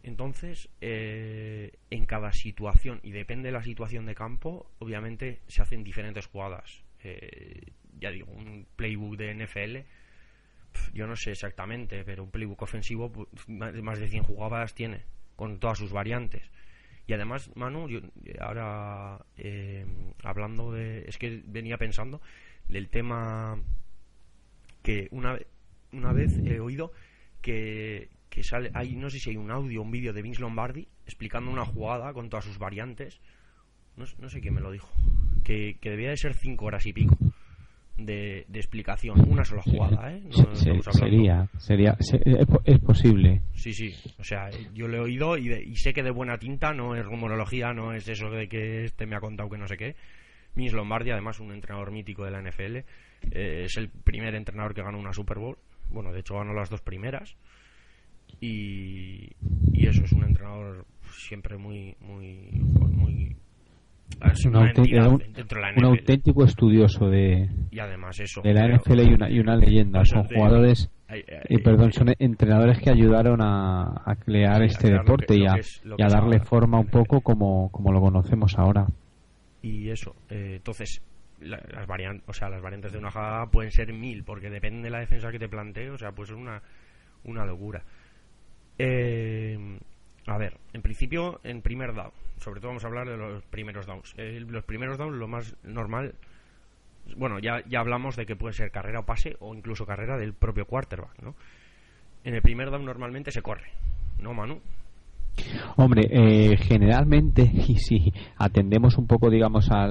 Entonces, 0.03 0.69
eh, 0.83 1.73
en 1.91 2.05
cada 2.05 2.33
situación, 2.33 3.01
y 3.03 3.13
depende 3.13 3.49
de 3.49 3.53
la 3.53 3.63
situación 3.63 4.05
de 4.05 4.15
campo, 4.15 4.71
obviamente 4.79 5.41
se 5.47 5.63
hacen 5.63 5.83
diferentes 5.83 6.27
jugadas. 6.27 6.85
Eh, 7.03 7.73
ya 7.99 8.11
digo, 8.11 8.31
un 8.33 8.67
playbook 8.77 9.17
de 9.17 9.31
NFL, 9.35 9.79
yo 10.93 11.07
no 11.07 11.17
sé 11.17 11.31
exactamente, 11.31 12.05
pero 12.05 12.25
un 12.25 12.31
playbook 12.31 12.63
ofensivo, 12.63 13.11
pues, 13.13 13.29
más 13.49 13.99
de 13.99 14.09
100 14.09 14.25
jugadas 14.25 14.75
tiene, 14.75 15.05
con 15.37 15.59
todas 15.59 15.79
sus 15.79 15.93
variantes. 15.93 16.51
Y 17.07 17.13
además, 17.13 17.51
Manu, 17.55 17.89
yo 17.89 18.01
ahora 18.41 19.25
eh, 19.37 19.87
hablando 20.23 20.73
de. 20.73 21.05
Es 21.07 21.19
que 21.19 21.43
venía 21.47 21.77
pensando 21.77 22.23
del 22.69 22.89
tema 22.89 23.59
que 24.83 25.09
una, 25.11 25.39
una 25.93 26.13
vez 26.13 26.39
he 26.45 26.61
oído 26.61 26.93
que, 27.41 28.09
que 28.29 28.43
sale, 28.43 28.71
hay, 28.75 28.95
no 28.97 29.11
sé 29.11 29.19
si 29.19 29.31
hay 29.31 29.37
un 29.37 29.51
audio 29.51 29.81
o 29.81 29.85
un 29.85 29.91
vídeo 29.91 30.13
de 30.13 30.23
Vince 30.23 30.41
Lombardi 30.41 30.87
explicando 31.07 31.51
una 31.51 31.65
jugada 31.65 32.13
con 32.13 32.29
todas 32.29 32.45
sus 32.45 32.59
variantes. 32.59 33.21
No, 33.97 34.05
no 34.19 34.29
sé 34.29 34.41
quién 34.41 34.55
me 34.55 34.61
lo 34.61 34.73
dijo. 34.73 34.89
Que, 35.45 35.77
que 35.81 35.91
debía 35.91 36.11
de 36.11 36.17
ser 36.17 36.35
cinco 36.35 36.67
horas 36.67 36.87
y 36.87 36.93
pico 36.93 37.17
de, 37.97 38.45
de 38.49 38.59
explicación. 38.59 39.21
Una 39.29 39.45
sola 39.45 39.63
jugada, 39.63 40.13
¿eh? 40.13 40.23
sería, 40.93 41.49
sería, 41.59 41.97
es, 42.65 42.79
posible. 42.81 43.43
Sí, 43.55 43.73
sí. 43.73 43.95
O 44.19 44.25
sea, 44.25 44.51
yo 44.73 44.89
lo 44.89 44.97
he 44.97 45.01
oído 45.01 45.37
y, 45.37 45.53
y, 45.53 45.77
sé 45.77 45.93
que 45.93 46.03
de 46.03 46.11
buena 46.11 46.39
tinta 46.39 46.73
no 46.73 46.95
es 46.95 47.05
rumorología, 47.05 47.73
no 47.73 47.93
es 47.93 48.09
eso 48.09 48.31
de 48.31 48.49
que 48.49 48.85
este 48.85 49.07
me 49.07 49.17
ha 49.17 49.21
contado 49.21 49.49
que 49.49 49.59
no 49.59 49.69
sé 49.69 49.77
qué. 49.77 49.97
Vince 50.55 50.77
Lombardi, 50.77 51.11
además 51.11 51.41
un 51.41 51.53
entrenador 51.53 51.91
mítico 51.91 52.25
de 52.25 52.31
la 52.31 52.41
NFL, 52.41 52.77
eh, 52.77 53.65
es 53.65 53.77
el 53.77 53.89
primer 53.89 54.35
entrenador 54.35 54.75
que 54.75 54.83
ganó 54.83 54.99
una 54.99 55.13
Super 55.13 55.39
Bowl. 55.39 55.59
Bueno, 55.91 56.13
de 56.13 56.21
hecho 56.21 56.37
ganó 56.37 56.53
las 56.53 56.71
dos 56.71 56.81
primeras. 56.81 57.37
Y, 58.41 59.31
eso 59.75 60.03
es 60.05 60.13
un 60.13 60.25
entrenador 60.25 60.87
siempre 61.13 61.59
muy 61.59 61.95
muy 62.01 62.51
muy 62.53 63.37
es 64.33 64.47
un, 64.47 64.57
auténtico 65.85 66.45
estudioso 66.45 67.09
de 67.09 67.49
y 67.71 67.79
además 67.79 68.19
eso 68.21 68.41
de 68.41 68.55
la 68.55 68.67
NFL 68.67 69.01
y 69.01 69.15
una, 69.15 69.31
y 69.31 69.41
una 69.41 69.57
leyenda. 69.57 70.05
son 70.05 70.25
jugadores 70.25 70.91
y 71.49 71.59
perdón 71.59 71.93
son 71.93 72.15
entrenadores 72.19 72.81
que 72.81 72.91
ayudaron 72.91 73.41
a, 73.43 74.17
crear 74.25 74.63
este 74.63 74.91
deporte 74.91 75.37
y, 75.37 75.47
a, 75.47 75.59
darle 76.09 76.41
forma 76.41 76.81
un 76.81 76.87
poco 76.87 77.21
como, 77.21 77.71
como 77.71 77.93
lo 77.93 78.01
conocemos 78.01 78.59
ahora 78.59 78.87
y 79.65 79.91
eso 79.91 80.15
eh, 80.29 80.55
entonces 80.57 81.01
las 81.41 81.87
variantes 81.87 82.29
o 82.29 82.33
sea 82.33 82.49
las 82.49 82.63
variantes 82.63 82.93
de 82.93 82.99
una 82.99 83.11
jugada 83.11 83.47
pueden 83.51 83.73
ser 83.73 83.93
mil 83.93 84.23
porque 84.23 84.51
depende 84.51 84.83
de 84.83 84.91
la 84.91 85.01
defensa 85.01 85.33
que 85.33 85.39
te 85.39 85.49
plantee 85.49 85.91
o 85.91 85.99
sea 85.99 86.13
pues 86.13 86.31
es 86.31 86.37
una 86.37 86.63
una 87.25 87.45
locura 87.45 87.83
eh, 88.79 89.79
a 90.27 90.39
ver, 90.39 90.57
en 90.73 90.83
principio, 90.83 91.41
en 91.45 91.61
primer 91.61 91.95
down, 91.95 92.13
sobre 92.39 92.61
todo 92.61 92.69
vamos 92.69 92.85
a 92.85 92.87
hablar 92.87 93.09
de 93.09 93.17
los 93.17 93.43
primeros 93.45 93.87
downs. 93.87 94.15
los 94.17 94.65
primeros 94.65 94.97
downs, 94.97 95.17
lo 95.17 95.29
más 95.29 95.55
normal, 95.63 96.15
bueno, 97.17 97.39
ya, 97.39 97.63
ya 97.67 97.81
hablamos 97.81 98.17
de 98.17 98.25
que 98.25 98.35
puede 98.35 98.55
ser 98.55 98.71
carrera 98.71 99.01
o 99.01 99.07
pase 99.07 99.37
o 99.41 99.55
incluso 99.55 99.85
carrera 99.85 100.17
del 100.17 100.33
propio 100.33 100.67
quarterback, 100.67 101.21
¿no? 101.23 101.35
En 102.25 102.35
el 102.35 102.43
primer 102.43 102.71
down 102.71 102.87
normalmente 102.87 103.31
se 103.31 103.43
corre, 103.43 103.71
¿no, 104.19 104.33
Manu? 104.33 104.63
Hombre, 105.77 106.09
eh, 106.11 106.57
generalmente, 106.57 107.43
y 107.69 107.77
si 107.77 108.13
atendemos 108.37 108.99
un 108.99 109.07
poco, 109.07 109.31
digamos, 109.31 109.71
a, 109.71 109.85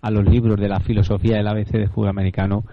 a 0.00 0.10
los 0.10 0.24
libros 0.24 0.60
de 0.60 0.68
la 0.68 0.80
filosofía 0.80 1.36
del 1.36 1.48
ABC 1.48 1.72
de 1.72 1.88
fútbol 1.88 2.10
americano, 2.10 2.64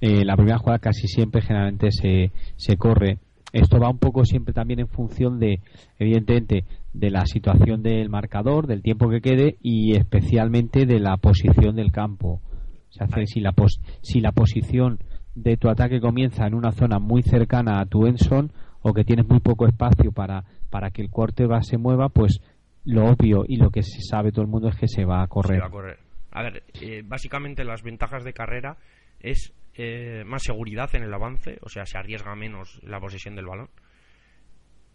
eh, 0.00 0.24
la 0.24 0.36
primera 0.36 0.58
jugada 0.58 0.78
casi 0.78 1.06
siempre 1.06 1.42
generalmente 1.42 1.90
se, 1.92 2.32
se 2.56 2.76
corre 2.76 3.18
esto 3.52 3.78
va 3.78 3.88
un 3.88 3.98
poco 3.98 4.24
siempre 4.26 4.52
también 4.52 4.80
en 4.80 4.88
función 4.88 5.38
de, 5.38 5.60
evidentemente, 5.98 6.64
de 6.92 7.10
la 7.10 7.24
situación 7.24 7.82
del 7.82 8.10
marcador, 8.10 8.66
del 8.66 8.82
tiempo 8.82 9.08
que 9.08 9.22
quede 9.22 9.56
y 9.62 9.96
especialmente 9.96 10.84
de 10.84 11.00
la 11.00 11.16
posición 11.16 11.76
del 11.76 11.90
campo. 11.90 12.42
Se 12.90 13.04
hace 13.04 13.26
si 13.26 13.40
la, 13.40 13.54
si 14.02 14.20
la 14.20 14.32
posición 14.32 14.98
de 15.34 15.56
tu 15.56 15.70
ataque 15.70 16.00
comienza 16.00 16.46
en 16.46 16.54
una 16.54 16.72
zona 16.72 16.98
muy 16.98 17.22
cercana 17.22 17.80
a 17.80 17.86
tu 17.86 18.06
Enson 18.06 18.52
o 18.82 18.92
que 18.92 19.04
tienes 19.04 19.26
muy 19.26 19.40
poco 19.40 19.66
espacio 19.66 20.12
para, 20.12 20.44
para 20.70 20.90
que 20.90 21.02
el 21.02 21.10
va 21.10 21.62
se 21.62 21.78
mueva, 21.78 22.08
pues 22.08 22.40
lo 22.84 23.06
obvio 23.06 23.44
y 23.46 23.56
lo 23.56 23.70
que 23.70 23.82
se 23.82 24.00
sabe 24.00 24.32
todo 24.32 24.42
el 24.42 24.50
mundo 24.50 24.68
es 24.68 24.76
que 24.76 24.88
se 24.88 25.04
va 25.04 25.22
a 25.22 25.26
correr. 25.26 25.62
a 25.62 25.70
correr. 25.70 25.98
A 26.30 26.42
ver, 26.42 26.62
eh, 26.80 27.02
básicamente 27.04 27.64
las 27.64 27.82
ventajas 27.82 28.22
de 28.22 28.32
carrera 28.32 28.76
es 29.20 29.52
eh, 29.78 30.24
más 30.24 30.42
seguridad 30.42 30.88
en 30.94 31.02
el 31.02 31.12
avance, 31.12 31.58
o 31.60 31.68
sea, 31.68 31.84
se 31.84 31.98
arriesga 31.98 32.34
menos 32.34 32.80
la 32.82 32.98
posesión 32.98 33.36
del 33.36 33.44
balón, 33.44 33.68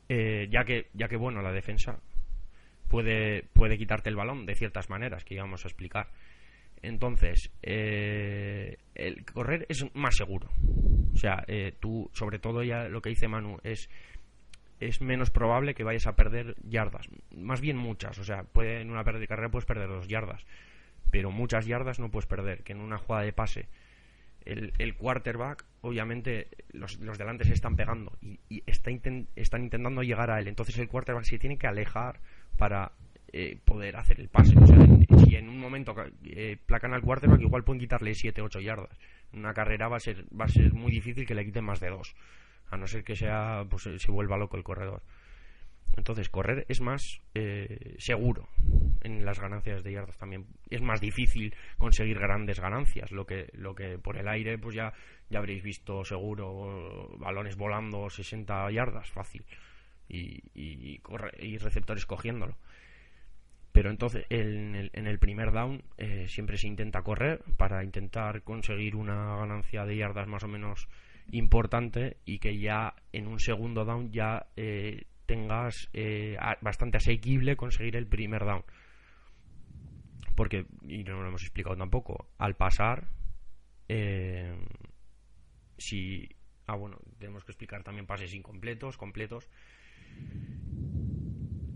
eh, 0.10 0.48
ya 0.50 0.64
que 0.64 0.88
ya 0.94 1.08
que 1.08 1.18
bueno 1.18 1.44
la 1.44 1.52
defensa 1.52 2.00
puede 2.88 3.44
puede 3.54 3.78
quitarte 3.78 4.10
el 4.10 4.16
balón 4.16 4.48
de 4.48 4.56
ciertas 4.56 4.90
maneras 4.90 5.24
que 5.24 5.36
íbamos 5.36 5.64
a 5.64 5.68
explicar. 5.68 6.08
Entonces, 6.82 7.52
eh, 7.62 8.78
el 8.96 9.24
correr 9.24 9.68
es 9.70 9.86
más 9.94 10.16
seguro. 10.16 10.50
O 11.14 11.18
sea, 11.18 11.46
tú, 11.80 12.10
sobre 12.14 12.40
todo 12.40 12.64
ya 12.64 12.90
lo 12.90 13.04
que 13.04 13.10
dice 13.10 13.28
Manu, 13.28 13.60
es, 13.64 13.88
es 14.82 15.00
menos 15.00 15.30
probable 15.30 15.74
que 15.74 15.84
vayas 15.84 16.08
a 16.08 16.16
perder 16.16 16.56
yardas. 16.64 17.08
Más 17.36 17.62
bien 17.62 17.78
muchas. 17.78 18.18
O 18.18 18.24
sea, 18.24 18.44
puede, 18.44 18.82
en 18.82 18.92
una 18.92 19.04
pérdida 19.04 19.22
de 19.22 19.28
carrera 19.28 19.50
puedes 19.50 19.66
perder 19.66 19.88
dos 19.88 20.08
yardas. 20.08 20.46
Pero 21.12 21.32
muchas 21.32 21.66
yardas 21.66 22.00
no 22.00 22.10
puedes 22.10 22.26
perder. 22.26 22.64
Que 22.64 22.74
en 22.74 22.82
una 22.82 22.98
jugada 22.98 23.24
de 23.24 23.32
pase 23.32 23.68
el, 24.46 24.74
el 24.80 24.96
quarterback, 24.96 25.66
obviamente, 25.82 26.48
los, 26.72 27.00
los 27.00 27.18
delantes 27.18 27.48
se 27.48 27.54
están 27.54 27.76
pegando 27.76 28.18
y, 28.50 28.64
está 28.66 28.92
están 29.36 29.64
intentando 29.64 30.04
llegar 30.04 30.32
a 30.32 30.40
él. 30.40 30.48
Entonces 30.48 30.78
el 30.80 30.88
quarterback 30.88 31.26
se 31.26 31.40
tiene 31.40 31.58
que 31.58 31.68
alejar 31.68 32.20
para 32.58 32.92
eh, 33.34 33.58
poder 33.64 33.96
hacer 33.98 34.20
el 34.20 34.30
pase. 34.30 34.58
O 34.58 34.66
sea, 34.66 34.78
si 35.26 35.36
en 35.36 35.48
un 35.48 35.60
momento 35.60 35.96
eh, 36.26 36.58
placan 36.66 36.94
al 36.94 37.02
quarterback, 37.02 37.42
igual 37.42 37.64
pueden 37.64 37.80
quitarle 37.80 38.16
7, 38.16 38.42
8 38.42 38.60
yardas. 38.60 38.98
Una 39.34 39.54
carrera 39.54 39.88
va 39.88 39.98
a 39.98 40.02
ser, 40.02 40.26
va 40.38 40.46
a 40.46 40.50
ser 40.50 40.74
muy 40.74 40.92
difícil 40.92 41.26
que 41.26 41.36
le 41.36 41.46
quiten 41.46 41.64
más 41.64 41.80
de 41.80 41.90
dos, 41.90 42.16
a 42.72 42.78
no 42.78 42.88
ser 42.88 43.04
que 43.04 43.16
sea, 43.16 43.66
pues 43.70 43.84
se 43.84 44.12
vuelva 44.12 44.38
loco 44.38 44.58
el 44.58 44.64
corredor. 44.64 45.04
Entonces, 45.98 46.30
correr 46.30 46.66
es 46.70 46.80
más 46.80 47.22
eh, 47.36 47.96
seguro 48.00 48.48
en 49.02 49.26
las 49.26 49.40
ganancias 49.40 49.84
de 49.84 49.92
yardas 49.92 50.18
también. 50.18 50.46
Es 50.70 50.82
más 50.82 51.02
difícil 51.02 51.54
conseguir 51.78 52.18
grandes 52.18 52.60
ganancias. 52.60 53.12
Lo 53.12 53.26
que, 53.26 53.50
lo 53.54 53.76
que 53.76 53.98
por 53.98 54.18
el 54.18 54.28
aire, 54.28 54.58
pues 54.58 54.76
ya, 54.76 54.94
ya 55.30 55.40
habréis 55.40 55.64
visto 55.64 56.06
seguro 56.06 57.10
balones 57.18 57.58
volando 57.58 58.10
60 58.10 58.72
yardas, 58.72 59.10
fácil. 59.12 59.46
Y, 60.08 60.42
y, 60.56 61.02
y 61.40 61.58
receptores 61.58 62.06
cogiéndolo. 62.06 62.56
Pero 63.72 63.90
entonces, 63.90 64.26
en 64.30 64.76
el, 64.76 64.92
en 64.94 65.08
el 65.08 65.20
primer 65.20 65.52
down 65.52 65.84
eh, 65.98 66.26
siempre 66.28 66.58
se 66.58 66.68
intenta 66.68 67.04
correr 67.04 67.42
para 67.58 67.84
intentar 67.84 68.44
conseguir 68.44 68.96
una 68.96 69.38
ganancia 69.38 69.86
de 69.86 69.98
yardas 69.98 70.28
más 70.28 70.44
o 70.44 70.48
menos 70.48 70.88
importante 71.32 72.18
y 72.26 72.40
que 72.40 72.58
ya 72.60 72.94
en 73.12 73.28
un 73.28 73.40
segundo 73.40 73.86
down 73.86 74.12
ya 74.12 74.48
eh, 74.56 75.06
tengas 75.26 75.90
eh, 75.94 76.38
bastante 76.62 76.98
asequible 76.98 77.56
conseguir 77.56 77.96
el 77.96 78.08
primer 78.08 78.46
down. 78.46 78.64
Porque, 80.36 80.66
y 80.88 81.04
no 81.04 81.22
lo 81.22 81.28
hemos 81.28 81.44
explicado 81.44 81.76
tampoco, 81.76 82.28
al 82.38 82.56
pasar, 82.56 83.08
eh, 83.88 84.56
si. 85.78 86.30
Ah, 86.68 86.76
bueno, 86.76 86.98
tenemos 87.20 87.44
que 87.44 87.52
explicar 87.52 87.84
también 87.84 88.06
pases 88.06 88.34
incompletos, 88.34 88.98
completos. 88.98 89.50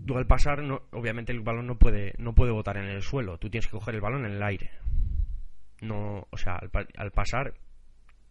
Tú 0.06 0.16
al 0.16 0.26
pasar, 0.26 0.62
no, 0.62 0.82
obviamente 0.92 1.32
el 1.32 1.40
balón 1.40 1.66
no 1.66 1.78
puede, 1.78 2.14
no 2.18 2.34
puede 2.34 2.52
botar 2.52 2.78
en 2.78 2.86
el 2.86 3.02
suelo. 3.02 3.38
Tú 3.38 3.50
tienes 3.50 3.66
que 3.66 3.76
coger 3.76 3.96
el 3.96 4.00
balón 4.00 4.24
en 4.24 4.32
el 4.32 4.42
aire. 4.42 4.70
No, 5.82 6.26
o 6.30 6.36
sea, 6.38 6.58
al, 6.96 7.10
pasar, 7.10 7.54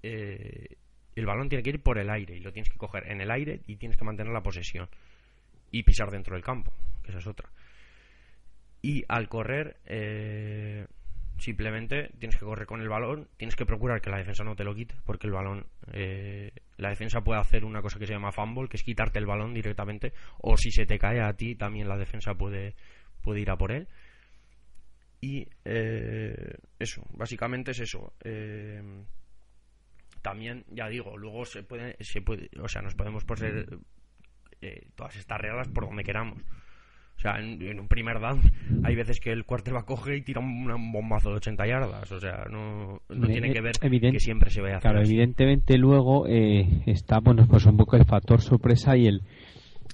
eh, 0.02 0.78
el 1.16 1.26
balón 1.26 1.50
tiene 1.50 1.64
que 1.64 1.72
ir 1.72 1.82
por 1.82 1.98
el 1.98 2.10
aire 2.10 2.36
y 2.36 2.42
lo 2.42 2.52
tienes 2.52 2.70
que 2.70 2.78
coger 2.78 3.10
en 3.12 3.22
el 3.22 3.32
aire 3.32 3.62
y 3.68 3.78
tienes 3.78 3.98
que 3.98 4.06
mantener 4.06 4.34
la 4.34 4.44
posesión 4.44 4.90
y 5.72 5.84
pisar 5.84 6.12
dentro 6.12 6.36
del 6.36 6.44
campo, 6.44 6.72
esa 7.08 7.20
es 7.20 7.28
otra. 7.28 7.50
Y 8.82 9.04
al 9.08 9.28
correr, 9.28 9.78
eh, 9.86 10.86
simplemente 11.40 12.12
tienes 12.20 12.38
que 12.38 12.46
correr 12.46 12.68
con 12.68 12.82
el 12.82 12.90
balón, 12.90 13.28
tienes 13.38 13.56
que 13.56 13.66
procurar 13.66 14.02
que 14.02 14.10
la 14.10 14.18
defensa 14.18 14.44
no 14.44 14.56
te 14.56 14.64
lo 14.64 14.76
quite, 14.76 14.96
porque 15.06 15.28
el 15.28 15.34
balón, 15.34 15.66
eh, 15.94 16.52
la 16.78 16.90
defensa 16.90 17.22
puede 17.22 17.40
hacer 17.40 17.66
una 17.66 17.82
cosa 17.82 17.98
que 17.98 18.06
se 18.06 18.14
llama 18.14 18.32
fumble, 18.32 18.70
que 18.70 18.78
es 18.78 18.84
quitarte 18.84 19.20
el 19.20 19.26
balón 19.26 19.54
directamente, 19.54 20.14
o 20.40 20.56
si 20.58 20.72
se 20.72 20.86
te 20.86 21.00
cae 21.00 21.22
a 21.22 21.34
ti, 21.34 21.56
también 21.56 21.88
la 21.88 21.98
defensa 21.98 22.36
puede, 22.36 22.76
puede 23.22 23.42
ir 23.42 23.50
a 23.50 23.58
por 23.58 23.72
él. 23.72 23.88
Y 25.22 25.48
eh, 25.64 26.54
eso, 26.78 27.04
básicamente 27.14 27.72
es 27.72 27.80
eso. 27.80 28.14
También, 30.26 30.66
ya 30.72 30.90
digo, 30.90 31.16
luego 31.18 31.46
se 31.46 31.62
puede, 31.62 31.96
se 32.00 32.20
puede, 32.20 32.50
o 32.60 32.68
sea, 32.68 32.82
nos 32.82 32.96
podemos 32.96 33.24
poner 33.26 33.68
eh, 34.60 34.88
todas 34.96 35.16
estas 35.18 35.40
reglas 35.40 35.68
por 35.68 35.86
donde 35.86 36.04
queramos. 36.04 36.42
O 37.16 37.22
sea, 37.22 37.40
en, 37.40 37.80
un 37.80 37.88
primer 37.88 38.20
down 38.20 38.42
hay 38.84 38.96
veces 38.96 39.20
que 39.20 39.32
el 39.32 39.46
quarterback 39.46 39.86
coge 39.86 40.18
y 40.18 40.22
tira 40.24 40.42
un, 40.42 40.92
bombazo 40.92 41.30
de 41.30 41.36
80 41.36 41.68
yardas. 41.68 42.12
O 42.12 42.20
sea, 42.20 42.46
no, 42.50 43.04
no 43.08 43.28
tiene 43.28 43.54
que 43.54 43.62
ver 43.62 43.74
que 43.80 44.20
siempre 44.20 44.50
se 44.50 44.62
vaya 44.62 44.76
a 44.76 44.78
hacer 44.80 44.90
Claro, 44.90 45.06
evidentemente 45.06 45.78
luego 45.78 46.26
eh, 46.28 46.82
está, 46.88 47.20
bueno, 47.20 47.46
pues 47.48 47.68
un 47.68 47.78
poco 47.78 47.96
el 47.96 48.06
factor 48.06 48.42
sorpresa 48.42 48.98
y 48.98 49.06
el 49.06 49.22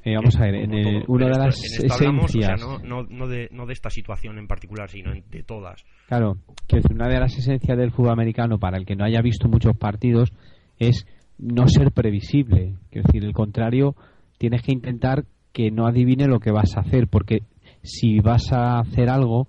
eh, 0.04 0.16
vamos 0.16 0.36
a 0.38 0.42
ver, 0.46 0.56
en 0.56 1.04
una 1.08 1.28
de 1.28 1.38
las 1.38 1.64
esencias. 1.64 2.60
no, 2.60 3.04
no, 3.04 3.28
de, 3.28 3.50
no 3.52 3.66
de 3.68 3.74
esta 3.74 3.90
situación 3.90 4.40
en 4.40 4.48
particular, 4.48 4.90
sino 4.90 5.12
de 5.14 5.44
todas. 5.44 5.86
Claro, 6.08 6.38
que 6.68 6.82
una 6.92 7.08
de 7.08 7.20
las 7.20 7.38
esencias 7.38 7.78
del 7.78 7.92
fútbol 7.92 8.14
americano, 8.14 8.58
para 8.58 8.78
el 8.78 8.86
que 8.86 8.96
no 8.96 9.06
haya 9.06 9.22
visto 9.22 9.48
muchos 9.48 9.78
partidos, 9.78 10.32
es 10.80 11.06
no 11.38 11.68
ser 11.68 11.92
previsible. 11.92 12.76
Es 12.92 13.04
decir, 13.04 13.24
el 13.24 13.34
contrario, 13.34 13.96
tienes 14.40 14.64
que 14.64 14.72
intentar 14.72 15.26
que 15.54 15.70
no 15.70 15.86
adivine 15.86 16.26
lo 16.28 16.40
que 16.40 16.52
vas 16.52 16.76
a 16.78 16.82
hacer, 16.82 17.08
porque 17.08 17.44
si 17.84 18.20
vas 18.20 18.52
a 18.52 18.80
hacer 18.80 19.10
algo 19.10 19.48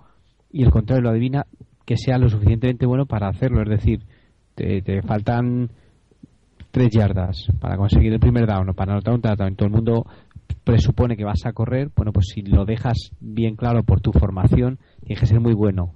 y 0.50 0.64
el 0.64 0.70
contrario 0.70 1.02
lo 1.02 1.10
adivina, 1.10 1.46
que 1.86 1.96
sea 1.96 2.18
lo 2.18 2.28
suficientemente 2.28 2.84
bueno 2.84 3.06
para 3.06 3.28
hacerlo. 3.28 3.62
Es 3.62 3.70
decir, 3.70 4.00
te, 4.54 4.82
te 4.82 5.00
faltan 5.00 5.70
tres 6.70 6.90
yardas 6.90 7.46
para 7.60 7.76
conseguir 7.76 8.12
el 8.12 8.20
primer 8.20 8.46
down 8.46 8.68
o 8.70 8.74
para 8.74 8.92
anotar 8.92 9.14
un 9.14 9.20
touchdown. 9.20 9.56
Todo 9.56 9.66
el 9.66 9.74
mundo 9.74 10.06
presupone 10.64 11.16
que 11.16 11.24
vas 11.24 11.44
a 11.44 11.52
correr, 11.52 11.90
bueno, 11.96 12.12
pues 12.12 12.26
si 12.32 12.42
lo 12.42 12.64
dejas 12.64 13.10
bien 13.20 13.56
claro 13.56 13.82
por 13.82 14.00
tu 14.00 14.12
formación, 14.12 14.78
tienes 15.00 15.20
que 15.20 15.26
ser 15.26 15.40
muy 15.40 15.54
bueno 15.54 15.92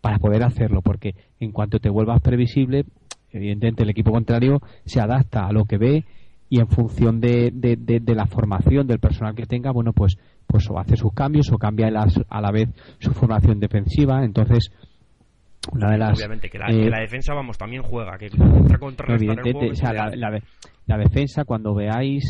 para 0.00 0.18
poder 0.18 0.42
hacerlo, 0.42 0.82
porque 0.82 1.14
en 1.38 1.52
cuanto 1.52 1.78
te 1.78 1.90
vuelvas 1.90 2.20
previsible, 2.20 2.84
evidentemente 3.30 3.82
el 3.82 3.90
equipo 3.90 4.10
contrario 4.10 4.60
se 4.84 5.00
adapta 5.00 5.46
a 5.46 5.52
lo 5.52 5.64
que 5.64 5.78
ve 5.78 6.04
y 6.48 6.58
en 6.58 6.68
función 6.68 7.20
de, 7.20 7.50
de, 7.52 8.14
la 8.14 8.26
formación 8.26 8.86
del 8.86 8.98
personal 8.98 9.36
que 9.36 9.46
tenga, 9.46 9.70
bueno, 9.70 9.92
pues, 9.92 10.16
pues 10.46 10.68
o 10.68 10.78
hace 10.78 10.96
sus 10.96 11.14
cambios 11.14 11.50
o 11.52 11.58
cambia 11.58 11.86
a 11.86 12.40
la 12.40 12.50
vez 12.50 12.68
su 12.98 13.12
formación 13.12 13.60
defensiva. 13.60 14.24
Entonces, 14.24 14.72
una 15.72 15.92
de 15.92 15.98
las. 15.98 16.18
Obviamente, 16.18 16.50
que 16.50 16.58
la, 16.58 16.66
eh, 16.70 16.90
defensa, 17.02 17.34
vamos, 17.34 17.56
también 17.56 17.84
juega, 17.84 18.18
que 18.18 18.30
contra, 18.30 18.78
contra 18.78 19.14
evidentemente, 19.14 19.70
o 19.70 19.74
sea, 19.76 19.92
la, 19.92 20.40
la 20.86 20.98
defensa, 20.98 21.44
cuando 21.44 21.72
veáis 21.72 22.24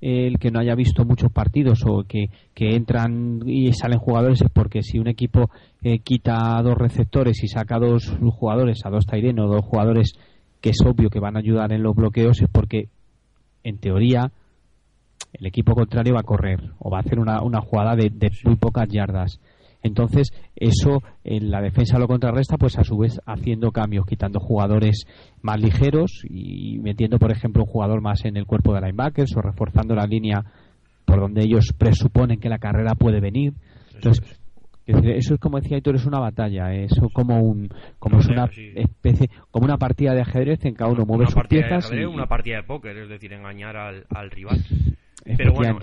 el 0.00 0.38
que 0.38 0.50
no 0.50 0.60
haya 0.60 0.74
visto 0.74 1.04
muchos 1.04 1.32
partidos 1.32 1.84
o 1.86 2.04
que, 2.04 2.26
que 2.54 2.76
entran 2.76 3.40
y 3.46 3.72
salen 3.72 3.98
jugadores 3.98 4.40
es 4.42 4.50
porque 4.50 4.82
si 4.82 4.98
un 4.98 5.08
equipo 5.08 5.50
eh, 5.82 5.98
quita 5.98 6.60
dos 6.62 6.76
receptores 6.76 7.42
y 7.42 7.48
saca 7.48 7.78
dos 7.78 8.16
jugadores, 8.32 8.80
a 8.84 8.90
dos 8.90 9.06
Taireno 9.06 9.46
o 9.46 9.54
dos 9.54 9.64
jugadores 9.64 10.12
que 10.60 10.70
es 10.70 10.78
obvio 10.86 11.10
que 11.10 11.20
van 11.20 11.36
a 11.36 11.40
ayudar 11.40 11.72
en 11.72 11.82
los 11.82 11.96
bloqueos 11.96 12.40
es 12.40 12.48
porque 12.50 12.88
en 13.64 13.78
teoría 13.78 14.30
el 15.32 15.46
equipo 15.46 15.74
contrario 15.74 16.14
va 16.14 16.20
a 16.20 16.24
correr 16.24 16.60
o 16.78 16.90
va 16.90 16.98
a 16.98 17.00
hacer 17.00 17.18
una, 17.18 17.42
una 17.42 17.60
jugada 17.60 17.96
de, 17.96 18.10
de 18.10 18.30
muy 18.44 18.56
pocas 18.56 18.88
yardas 18.88 19.40
entonces, 19.82 20.32
eso 20.56 21.02
en 21.24 21.50
la 21.50 21.60
defensa 21.60 21.98
lo 21.98 22.08
contrarresta, 22.08 22.56
pues 22.56 22.78
a 22.78 22.84
su 22.84 22.98
vez 22.98 23.20
haciendo 23.26 23.70
cambios, 23.70 24.06
quitando 24.06 24.40
jugadores 24.40 25.06
más 25.40 25.60
ligeros 25.60 26.24
y 26.28 26.78
metiendo, 26.80 27.18
por 27.18 27.30
ejemplo, 27.30 27.62
un 27.62 27.70
jugador 27.70 28.00
más 28.00 28.24
en 28.24 28.36
el 28.36 28.46
cuerpo 28.46 28.74
de 28.74 28.80
linebackers 28.80 29.36
o 29.36 29.40
reforzando 29.40 29.94
la 29.94 30.06
línea 30.06 30.44
por 31.04 31.20
donde 31.20 31.42
ellos 31.42 31.72
presuponen 31.76 32.40
que 32.40 32.48
la 32.48 32.58
carrera 32.58 32.94
puede 32.94 33.20
venir. 33.20 33.54
Entonces, 33.94 34.40
eso 34.86 35.34
es 35.34 35.40
como 35.40 35.60
decía 35.60 35.78
es 35.82 36.06
una 36.06 36.18
batalla, 36.18 36.72
eso 36.72 37.08
como 37.12 37.40
un 37.40 37.68
como 37.98 38.20
es 38.20 38.26
una 38.28 38.46
especie, 38.74 39.28
como 39.50 39.66
una 39.66 39.76
partida 39.76 40.14
de 40.14 40.22
ajedrez 40.22 40.64
en 40.64 40.74
cada 40.74 40.90
uno 40.90 41.04
mueve 41.06 41.26
sus 41.26 41.46
piezas. 41.46 41.92
y, 41.92 42.04
una 42.04 42.26
partida 42.26 42.56
de 42.56 42.62
póker, 42.62 42.96
es 42.96 43.08
decir, 43.08 43.32
engañar 43.32 43.76
al, 43.76 44.06
al 44.08 44.30
rival. 44.30 44.58
Pero 45.24 45.52
bueno, 45.52 45.78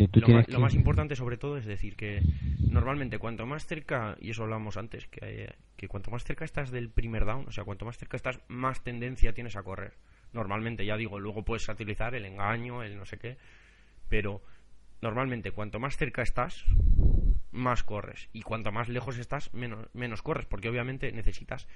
lo, 0.47 0.59
más, 0.59 0.73
importante 0.73 1.15
sobre 1.15 1.37
todo 1.37 1.57
es 1.57 1.65
decir 1.65 1.95
que 1.95 2.21
normalmente 2.69 3.19
cuanto 3.19 3.45
más 3.45 3.65
cerca, 3.65 4.15
y 4.19 4.31
eso 4.31 4.43
hablamos 4.43 4.77
antes, 4.77 5.07
que, 5.07 5.53
que 5.75 5.87
cuanto 5.87 6.09
más 6.09 6.23
cerca 6.23 6.45
estás 6.45 6.71
del 6.71 6.89
primer 6.89 7.25
down, 7.25 7.45
o 7.47 7.51
sea, 7.51 7.63
cuanto 7.63 7.85
más 7.85 7.97
cerca 7.97 8.17
estás, 8.17 8.39
más 8.47 8.83
tendencia 8.83 9.33
tienes 9.33 9.55
a 9.55 9.63
correr. 9.63 9.93
Normalmente, 10.33 10.85
ya 10.85 10.97
digo, 10.97 11.19
luego 11.19 11.43
puedes 11.43 11.67
utilizar 11.67 12.15
el 12.15 12.25
engaño, 12.25 12.83
el 12.83 12.97
no 12.97 13.05
sé 13.05 13.17
qué, 13.17 13.37
pero 14.09 14.41
normalmente 15.01 15.51
cuanto 15.51 15.79
más 15.79 15.97
cerca 15.97 16.21
estás, 16.21 16.65
más 17.51 17.83
corres. 17.83 18.29
Y 18.33 18.41
cuanto 18.41 18.71
más 18.71 18.89
lejos 18.89 19.17
estás, 19.17 19.53
menos, 19.53 19.87
menos 19.93 20.21
corres, 20.21 20.45
porque 20.45 20.69
obviamente 20.69 21.11
necesitas 21.11 21.67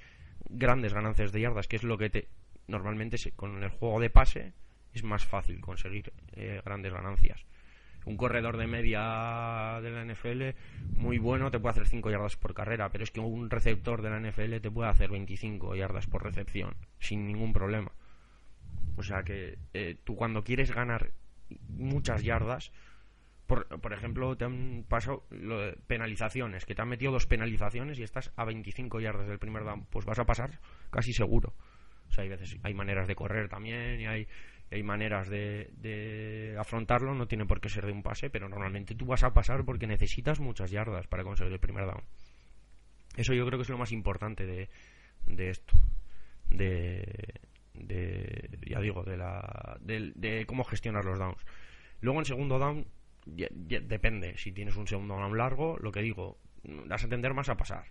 grandes 0.48 0.94
ganancias 0.94 1.32
de 1.32 1.40
yardas, 1.40 1.68
que 1.68 1.76
es 1.76 1.84
lo 1.84 1.98
que 1.98 2.10
te 2.10 2.28
normalmente 2.68 3.16
con 3.34 3.62
el 3.62 3.70
juego 3.70 4.00
de 4.00 4.10
pase 4.10 4.52
es 4.92 5.02
más 5.02 5.24
fácil 5.24 5.60
conseguir 5.60 6.12
eh, 6.32 6.60
grandes 6.64 6.92
ganancias 6.92 7.44
un 8.04 8.16
corredor 8.16 8.56
de 8.56 8.66
media 8.66 9.80
de 9.82 9.90
la 9.90 10.04
NFL 10.04 10.56
muy 10.98 11.18
bueno 11.18 11.50
te 11.50 11.58
puede 11.58 11.72
hacer 11.72 11.86
5 11.86 12.10
yardas 12.10 12.36
por 12.36 12.54
carrera, 12.54 12.90
pero 12.90 13.04
es 13.04 13.10
que 13.10 13.20
un 13.20 13.50
receptor 13.50 14.02
de 14.02 14.10
la 14.10 14.20
NFL 14.20 14.60
te 14.60 14.70
puede 14.70 14.90
hacer 14.90 15.10
25 15.10 15.76
yardas 15.76 16.06
por 16.06 16.22
recepción, 16.22 16.74
sin 16.98 17.26
ningún 17.26 17.52
problema. 17.52 17.92
O 18.96 19.02
sea 19.02 19.22
que 19.22 19.58
eh, 19.74 19.96
tú 20.04 20.16
cuando 20.16 20.44
quieres 20.44 20.72
ganar 20.72 21.12
muchas 21.68 22.22
yardas, 22.22 22.72
por, 23.46 23.66
por 23.80 23.92
ejemplo, 23.92 24.36
te 24.36 24.44
han 24.44 24.84
pasado 24.88 25.26
penalizaciones, 25.86 26.64
que 26.64 26.74
te 26.74 26.82
han 26.82 26.88
metido 26.88 27.12
dos 27.12 27.26
penalizaciones 27.26 27.98
y 27.98 28.02
estás 28.02 28.32
a 28.36 28.44
25 28.44 29.00
yardas 29.00 29.26
del 29.26 29.38
primer 29.38 29.64
down, 29.64 29.86
pues 29.86 30.06
vas 30.06 30.18
a 30.18 30.26
pasar 30.26 30.60
casi 30.90 31.12
seguro. 31.12 31.54
O 32.08 32.12
sea, 32.12 32.22
hay 32.22 32.28
veces, 32.28 32.56
hay 32.62 32.74
maneras 32.74 33.08
de 33.08 33.14
correr 33.14 33.48
también 33.48 34.00
y 34.00 34.06
hay 34.06 34.28
hay 34.70 34.82
maneras 34.82 35.28
de, 35.28 36.56
afrontarlo, 36.58 37.14
no 37.14 37.26
tiene 37.26 37.46
por 37.46 37.60
qué 37.60 37.68
ser 37.68 37.86
de 37.86 37.92
un 37.92 38.02
pase, 38.02 38.30
pero 38.30 38.48
normalmente 38.48 38.94
tú 38.94 39.04
vas 39.06 39.24
a 39.24 39.32
pasar 39.32 39.64
porque 39.64 39.86
necesitas 39.86 40.38
muchas 40.38 40.70
yardas 40.70 41.06
para 41.08 41.24
conseguir 41.24 41.52
el 41.52 41.60
primer 41.60 41.86
down. 41.86 42.02
Eso 43.16 43.34
yo 43.34 43.44
creo 43.46 43.58
que 43.58 43.64
es 43.64 43.68
lo 43.68 43.78
más 43.78 43.90
importante 43.90 44.46
de, 44.46 44.68
de 45.26 45.50
esto, 45.50 45.72
de, 46.48 47.40
ya 48.64 48.80
digo, 48.80 49.02
de, 49.02 49.16
la, 49.16 49.76
de, 49.80 50.44
cómo 50.46 50.62
gestionar 50.62 51.04
los 51.04 51.18
downs. 51.18 51.44
Luego 52.00 52.20
en 52.20 52.26
segundo 52.26 52.58
down, 52.58 52.86
depende, 53.26 54.38
si 54.38 54.52
tienes 54.52 54.76
un 54.76 54.86
segundo 54.86 55.16
down 55.16 55.36
largo, 55.36 55.78
lo 55.78 55.90
que 55.90 56.02
digo, 56.02 56.38
das 56.62 57.02
a 57.04 57.08
tender 57.08 57.34
más 57.34 57.48
a 57.48 57.56
pasar. 57.56 57.86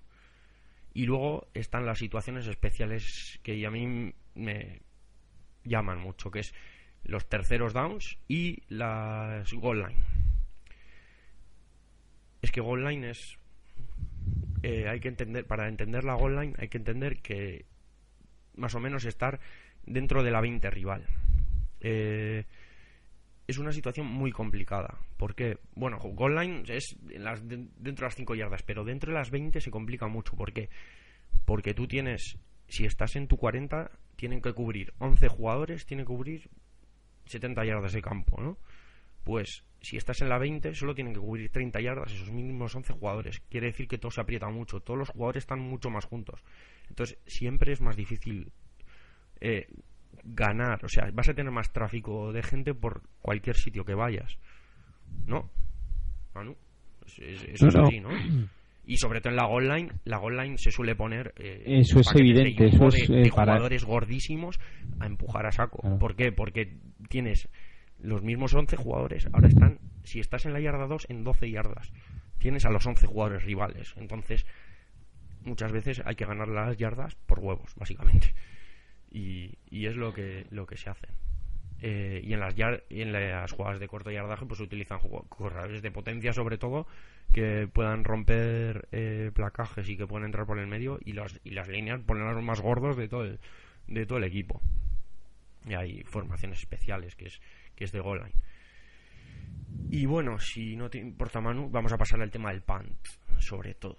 Y 0.93 1.05
luego 1.05 1.49
están 1.53 1.85
las 1.85 1.99
situaciones 1.99 2.47
especiales 2.47 3.39
que 3.43 3.65
a 3.65 3.69
mí 3.69 4.13
me, 4.33 4.81
llaman 5.69 5.99
mucho, 5.99 6.29
que 6.31 6.39
es 6.39 6.53
los 7.03 7.27
terceros 7.29 7.73
downs 7.73 8.17
y 8.27 8.63
las 8.67 9.53
goal 9.53 9.79
line. 9.79 10.01
Es 12.41 12.51
que 12.51 12.61
goal 12.61 12.83
line 12.83 13.09
es 13.09 13.37
eh, 14.63 14.89
hay 14.89 14.99
que 14.99 15.07
entender 15.07 15.45
para 15.45 15.69
entender 15.69 16.03
la 16.03 16.15
goal 16.15 16.35
line 16.35 16.53
hay 16.57 16.67
que 16.67 16.77
entender 16.77 17.21
que 17.21 17.65
más 18.55 18.75
o 18.75 18.81
menos 18.81 19.05
estar 19.05 19.39
dentro 19.85 20.23
de 20.23 20.31
la 20.31 20.41
20 20.41 20.69
rival. 20.69 21.05
Eh, 21.79 22.45
es 23.49 23.57
una 23.57 23.71
situación 23.71 24.05
muy 24.05 24.31
complicada. 24.31 24.99
Porque, 25.17 25.57
bueno, 25.73 25.97
goal 25.97 26.35
line 26.35 26.63
es 26.67 26.95
las, 27.09 27.47
dentro 27.47 27.71
de 27.81 28.01
las 28.01 28.15
5 28.15 28.35
yardas, 28.35 28.63
pero 28.63 28.83
dentro 28.83 29.11
de 29.11 29.17
las 29.17 29.31
20 29.31 29.59
se 29.59 29.71
complica 29.71 30.07
mucho. 30.07 30.35
¿Por 30.35 30.53
qué? 30.53 30.69
Porque 31.45 31.73
tú 31.73 31.87
tienes, 31.87 32.37
si 32.67 32.85
estás 32.85 33.15
en 33.15 33.27
tu 33.27 33.37
40, 33.37 33.89
tienen 34.19 34.41
que 34.41 34.51
cubrir 34.51 34.93
11 34.99 35.29
jugadores, 35.29 35.85
tienen 35.85 36.05
que 36.05 36.09
cubrir 36.13 36.49
70 37.25 37.63
yardas 37.63 37.93
de 37.93 38.01
campo, 38.01 38.41
¿no? 38.41 38.57
Pues 39.23 39.63
si 39.79 39.95
estás 39.95 40.21
en 40.21 40.27
la 40.27 40.37
20, 40.37 40.75
solo 40.75 40.93
tienen 40.93 41.13
que 41.13 41.21
cubrir 41.21 41.49
30 41.49 41.79
yardas 41.79 42.11
esos 42.11 42.29
mínimos 42.29 42.75
11 42.75 42.91
jugadores. 42.91 43.39
Quiere 43.49 43.67
decir 43.67 43.87
que 43.87 43.97
todo 43.97 44.11
se 44.11 44.19
aprieta 44.19 44.49
mucho, 44.49 44.81
todos 44.81 44.99
los 44.99 45.09
jugadores 45.09 45.43
están 45.43 45.61
mucho 45.61 45.89
más 45.89 46.03
juntos. 46.03 46.43
Entonces, 46.89 47.17
siempre 47.27 47.71
es 47.71 47.79
más 47.79 47.95
difícil 47.95 48.51
eh, 49.39 49.67
ganar, 50.25 50.83
o 50.83 50.89
sea, 50.89 51.09
vas 51.13 51.29
a 51.29 51.33
tener 51.33 51.53
más 51.53 51.71
tráfico 51.71 52.33
de 52.33 52.43
gente 52.43 52.73
por 52.73 53.03
cualquier 53.21 53.55
sitio 53.55 53.85
que 53.85 53.93
vayas. 53.93 54.37
¿No? 55.27 55.49
Manu, 56.35 56.57
eso 57.05 57.23
es 57.67 57.75
así, 57.75 58.01
¿no? 58.01 58.09
y 58.89 58.97
sobre 58.97 59.21
todo 59.21 59.29
en 59.29 59.35
la 59.35 59.45
goal 59.45 59.69
line, 59.69 59.91
la 60.03 60.17
goal 60.17 60.35
line 60.35 60.57
se 60.57 60.71
suele 60.71 60.95
poner 60.95 61.31
eh, 61.37 61.61
eso 61.79 61.99
es 61.99 62.07
evidente 62.15 62.65
eso 62.65 62.87
es, 62.87 63.07
de, 63.07 63.21
eh, 63.21 63.29
jugadores 63.29 63.85
gordísimos 63.85 64.59
a 64.99 65.05
empujar 65.05 65.45
a 65.45 65.51
saco. 65.51 65.99
¿por 65.99 66.15
qué? 66.15 66.31
porque 66.31 66.73
tienes 67.07 67.47
los 67.99 68.23
mismos 68.23 68.55
11 68.55 68.77
jugadores 68.77 69.27
ahora 69.31 69.47
están 69.47 69.77
si 70.03 70.19
estás 70.19 70.47
en 70.47 70.53
la 70.53 70.59
yarda 70.59 70.87
2 70.87 71.05
en 71.09 71.23
12 71.23 71.51
yardas. 71.51 71.91
Tienes 72.39 72.65
a 72.65 72.71
los 72.71 72.83
11 72.83 73.05
jugadores 73.05 73.43
rivales. 73.43 73.93
Entonces 73.95 74.47
muchas 75.43 75.71
veces 75.71 76.01
hay 76.03 76.15
que 76.15 76.25
ganar 76.25 76.47
las 76.47 76.75
yardas 76.75 77.13
por 77.27 77.39
huevos 77.39 77.71
básicamente. 77.75 78.33
Y, 79.11 79.59
y 79.69 79.85
es 79.85 79.97
lo 79.97 80.13
que 80.13 80.47
lo 80.49 80.65
que 80.65 80.77
se 80.77 80.89
hace 80.89 81.09
eh, 81.81 82.21
y 82.23 82.33
en 82.33 82.39
las 82.39 82.55
y 82.89 83.01
en 83.01 83.11
las 83.11 83.51
jugadas 83.51 83.79
de 83.79 83.87
corto 83.87 84.11
yardaje 84.11 84.45
pues 84.45 84.57
se 84.57 84.63
utilizan 84.63 84.99
corredores 85.29 85.81
de 85.81 85.91
potencia 85.91 86.33
sobre 86.33 86.57
todo 86.57 86.87
que 87.33 87.67
puedan 87.71 88.03
romper 88.03 88.87
eh, 88.91 89.31
placajes 89.33 89.87
y 89.89 89.95
que 89.95 90.07
puedan 90.07 90.25
entrar 90.25 90.45
por 90.45 90.59
el 90.59 90.67
medio 90.67 90.99
y 91.03 91.13
las, 91.13 91.39
y 91.43 91.51
las 91.51 91.67
líneas 91.67 92.01
ponen 92.01 92.25
los 92.25 92.43
más 92.43 92.59
gordos 92.59 92.97
de 92.97 93.07
todo 93.07 93.23
el, 93.23 93.39
de 93.87 94.05
todo 94.05 94.17
el 94.17 94.23
equipo. 94.25 94.61
Y 95.65 95.73
hay 95.73 96.03
formaciones 96.03 96.59
especiales 96.59 97.15
que 97.15 97.25
es, 97.25 97.39
que 97.75 97.83
es 97.83 97.91
de 97.91 97.99
goal 97.99 98.19
line. 98.19 98.33
Y 99.91 100.05
bueno, 100.05 100.39
si 100.39 100.75
no 100.75 100.89
te 100.89 100.97
importa 100.97 101.41
Manu, 101.41 101.69
vamos 101.69 101.93
a 101.93 101.97
pasar 101.97 102.21
al 102.21 102.31
tema 102.31 102.51
del 102.51 102.61
punt, 102.61 102.97
sobre 103.39 103.75
todo. 103.75 103.97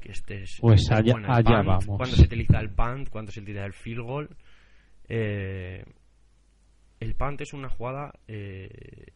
Que 0.00 0.12
este 0.12 0.42
es, 0.42 0.58
pues 0.60 0.90
allá, 0.90 1.14
vamos. 1.62 1.86
Cuando 1.86 2.16
se 2.16 2.22
utiliza 2.22 2.60
el 2.60 2.70
punt, 2.70 3.08
cuando 3.08 3.30
se 3.30 3.40
utiliza 3.40 3.64
el 3.64 3.72
field 3.72 4.02
goal. 4.02 4.36
Eh, 5.08 5.84
el 7.00 7.14
punt 7.14 7.40
es 7.40 7.52
una 7.52 7.68
jugada 7.68 8.14
eh, 8.26 9.12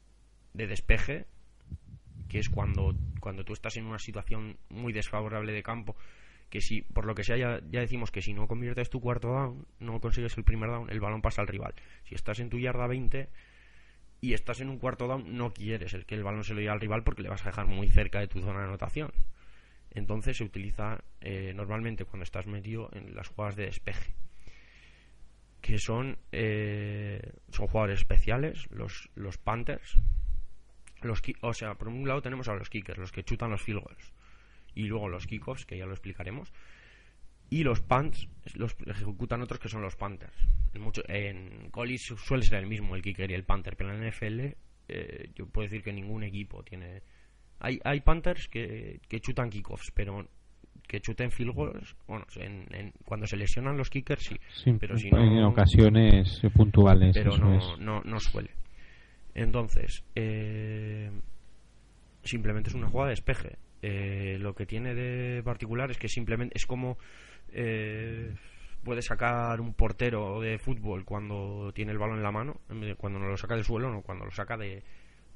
de 0.54 0.66
despeje 0.66 1.26
que 2.28 2.38
es 2.38 2.48
cuando, 2.48 2.94
cuando 3.20 3.44
tú 3.44 3.52
estás 3.52 3.76
en 3.76 3.86
una 3.86 3.98
situación 3.98 4.56
muy 4.70 4.92
desfavorable 4.92 5.52
de 5.52 5.62
campo, 5.62 5.96
que 6.48 6.62
si, 6.62 6.80
por 6.80 7.04
lo 7.04 7.14
que 7.14 7.24
sea, 7.24 7.36
ya, 7.36 7.60
ya, 7.70 7.80
decimos 7.80 8.10
que 8.10 8.22
si 8.22 8.32
no 8.32 8.46
conviertes 8.46 8.88
tu 8.88 9.00
cuarto 9.00 9.28
down, 9.28 9.66
no 9.80 10.00
consigues 10.00 10.36
el 10.38 10.44
primer 10.44 10.70
down, 10.70 10.90
el 10.90 11.00
balón 11.00 11.20
pasa 11.20 11.42
al 11.42 11.48
rival. 11.48 11.74
Si 12.04 12.14
estás 12.14 12.40
en 12.40 12.48
tu 12.48 12.58
yarda 12.58 12.86
20 12.86 13.28
y 14.22 14.32
estás 14.32 14.62
en 14.62 14.70
un 14.70 14.78
cuarto 14.78 15.06
down, 15.08 15.36
no 15.36 15.52
quieres 15.52 15.92
el 15.92 16.06
que 16.06 16.14
el 16.14 16.22
balón 16.22 16.42
se 16.42 16.54
lo 16.54 16.60
lleve 16.60 16.72
al 16.72 16.80
rival 16.80 17.04
porque 17.04 17.22
le 17.22 17.28
vas 17.28 17.42
a 17.42 17.50
dejar 17.50 17.66
muy 17.66 17.90
cerca 17.90 18.20
de 18.20 18.28
tu 18.28 18.40
zona 18.40 18.60
de 18.60 18.64
anotación. 18.64 19.12
Entonces 19.90 20.38
se 20.38 20.44
utiliza 20.44 21.04
eh, 21.20 21.52
normalmente 21.54 22.06
cuando 22.06 22.24
estás 22.24 22.46
metido 22.46 22.88
en 22.92 23.14
las 23.14 23.28
jugadas 23.28 23.56
de 23.56 23.66
despeje 23.66 24.14
que 25.62 25.78
son 25.78 26.18
eh, 26.32 27.22
son 27.50 27.68
jugadores 27.68 28.00
especiales 28.00 28.68
los, 28.70 29.08
los 29.14 29.38
Panthers. 29.38 29.96
Los 31.00 31.22
o 31.40 31.54
sea 31.54 31.74
por 31.76 31.88
un 31.88 32.06
lado 32.06 32.20
tenemos 32.20 32.48
a 32.48 32.54
los 32.54 32.68
kickers 32.68 32.98
los 32.98 33.12
que 33.12 33.24
chutan 33.24 33.50
los 33.50 33.62
field 33.62 33.82
goals 33.82 34.12
y 34.74 34.84
luego 34.84 35.08
los 35.08 35.26
kickoffs 35.26 35.64
que 35.64 35.78
ya 35.78 35.86
lo 35.86 35.92
explicaremos. 35.92 36.52
Y 37.48 37.64
los 37.64 37.80
punts 37.80 38.28
los 38.54 38.74
ejecutan 38.86 39.42
otros 39.42 39.60
que 39.60 39.68
son 39.68 39.82
los 39.82 39.94
Panthers. 39.94 40.36
En, 40.74 40.80
mucho, 40.80 41.02
en 41.06 41.70
college 41.70 42.16
suele 42.16 42.44
ser 42.44 42.58
el 42.58 42.66
mismo 42.66 42.96
el 42.96 43.02
kicker 43.02 43.30
y 43.30 43.34
el 43.34 43.44
Panther 43.44 43.76
pero 43.76 43.92
en 43.92 44.00
la 44.00 44.10
NFL 44.10 44.40
eh, 44.88 45.30
yo 45.34 45.46
puedo 45.46 45.68
decir 45.68 45.82
que 45.82 45.92
ningún 45.92 46.24
equipo 46.24 46.64
tiene 46.64 47.02
hay, 47.60 47.78
hay 47.84 48.00
Panthers 48.00 48.48
que, 48.48 49.00
que 49.08 49.20
chutan 49.20 49.50
kickoffs 49.50 49.92
pero 49.92 50.26
que 50.86 51.00
chuten 51.00 51.30
field 51.30 51.54
goals, 51.54 51.96
bueno, 52.06 52.26
en, 52.36 52.92
cuando 53.04 53.26
se 53.26 53.36
lesionan 53.36 53.76
los 53.76 53.88
kickers 53.88 54.24
sí, 54.24 54.72
pero 54.78 54.98
si 54.98 55.10
no, 55.10 55.22
en 55.22 55.42
ocasiones 55.44 56.40
puntuales. 56.54 57.14
Pero 57.14 57.36
no, 57.38 57.76
no, 57.78 58.02
no, 58.04 58.20
suele. 58.20 58.50
Entonces, 59.34 60.04
eh, 60.14 61.10
simplemente 62.22 62.70
es 62.70 62.74
una 62.74 62.88
jugada 62.88 63.08
de 63.08 63.12
despeje. 63.12 63.56
Eh, 63.80 64.36
lo 64.38 64.54
que 64.54 64.66
tiene 64.66 64.94
de 64.94 65.42
particular 65.42 65.90
es 65.90 65.98
que 65.98 66.08
simplemente 66.08 66.56
es 66.56 66.66
como 66.66 66.98
eh, 67.52 68.32
puede 68.84 69.02
sacar 69.02 69.60
un 69.60 69.74
portero 69.74 70.40
de 70.40 70.58
fútbol 70.58 71.04
cuando 71.04 71.72
tiene 71.74 71.92
el 71.92 71.98
balón 71.98 72.18
en 72.18 72.22
la 72.22 72.32
mano, 72.32 72.60
cuando 72.96 73.18
no 73.18 73.28
lo 73.28 73.36
saca 73.36 73.54
del 73.54 73.64
suelo, 73.64 73.90
no, 73.90 74.02
cuando 74.02 74.24
lo 74.24 74.30
saca 74.30 74.56
de, 74.56 74.82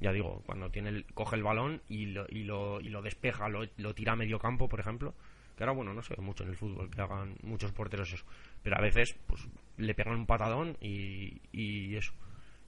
ya 0.00 0.12
digo, 0.12 0.42
cuando 0.46 0.70
tiene 0.70 0.90
el, 0.90 1.04
coge 1.14 1.36
el 1.36 1.42
balón 1.42 1.82
y 1.88 2.06
lo, 2.06 2.26
y 2.28 2.44
lo, 2.44 2.80
y 2.80 2.88
lo 2.88 3.02
despeja, 3.02 3.48
lo, 3.48 3.66
lo, 3.76 3.94
tira 3.94 4.12
a 4.12 4.16
medio 4.16 4.38
campo, 4.38 4.68
por 4.68 4.80
ejemplo, 4.80 5.14
que 5.56 5.64
ahora, 5.64 5.72
bueno, 5.72 5.94
no 5.94 6.02
sé 6.02 6.14
mucho 6.20 6.44
en 6.44 6.50
el 6.50 6.56
fútbol 6.56 6.90
que 6.90 7.00
hagan 7.00 7.36
muchos 7.42 7.72
porteros 7.72 8.12
eso. 8.12 8.24
Pero 8.62 8.76
a 8.76 8.82
veces, 8.82 9.16
pues, 9.26 9.48
le 9.78 9.94
pegan 9.94 10.14
un 10.14 10.26
patadón 10.26 10.76
y, 10.80 11.40
y 11.52 11.96
eso. 11.96 12.12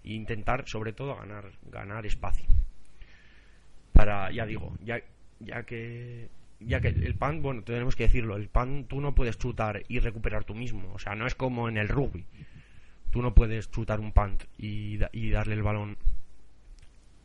E 0.04 0.12
intentar, 0.12 0.66
sobre 0.66 0.92
todo, 0.92 1.16
ganar, 1.16 1.52
ganar 1.70 2.06
espacio. 2.06 2.46
Para, 3.92 4.30
ya 4.32 4.46
digo, 4.46 4.74
ya, 4.80 5.00
ya 5.40 5.64
que 5.64 6.30
ya 6.60 6.80
que 6.80 6.88
el 6.88 7.14
pan, 7.14 7.42
bueno, 7.42 7.62
tenemos 7.62 7.94
que 7.94 8.04
decirlo, 8.04 8.36
el 8.36 8.48
pan 8.48 8.86
tú 8.88 9.00
no 9.00 9.14
puedes 9.14 9.38
chutar 9.38 9.82
y 9.88 10.00
recuperar 10.00 10.44
tú 10.44 10.54
mismo, 10.54 10.92
o 10.92 10.98
sea, 10.98 11.14
no 11.14 11.26
es 11.26 11.34
como 11.34 11.68
en 11.68 11.76
el 11.76 11.88
rugby. 11.88 12.24
Tú 13.10 13.22
no 13.22 13.34
puedes 13.34 13.70
chutar 13.70 14.00
un 14.00 14.12
punt 14.12 14.44
y, 14.58 14.98
y 15.12 15.30
darle 15.30 15.54
el 15.54 15.62
balón, 15.62 15.96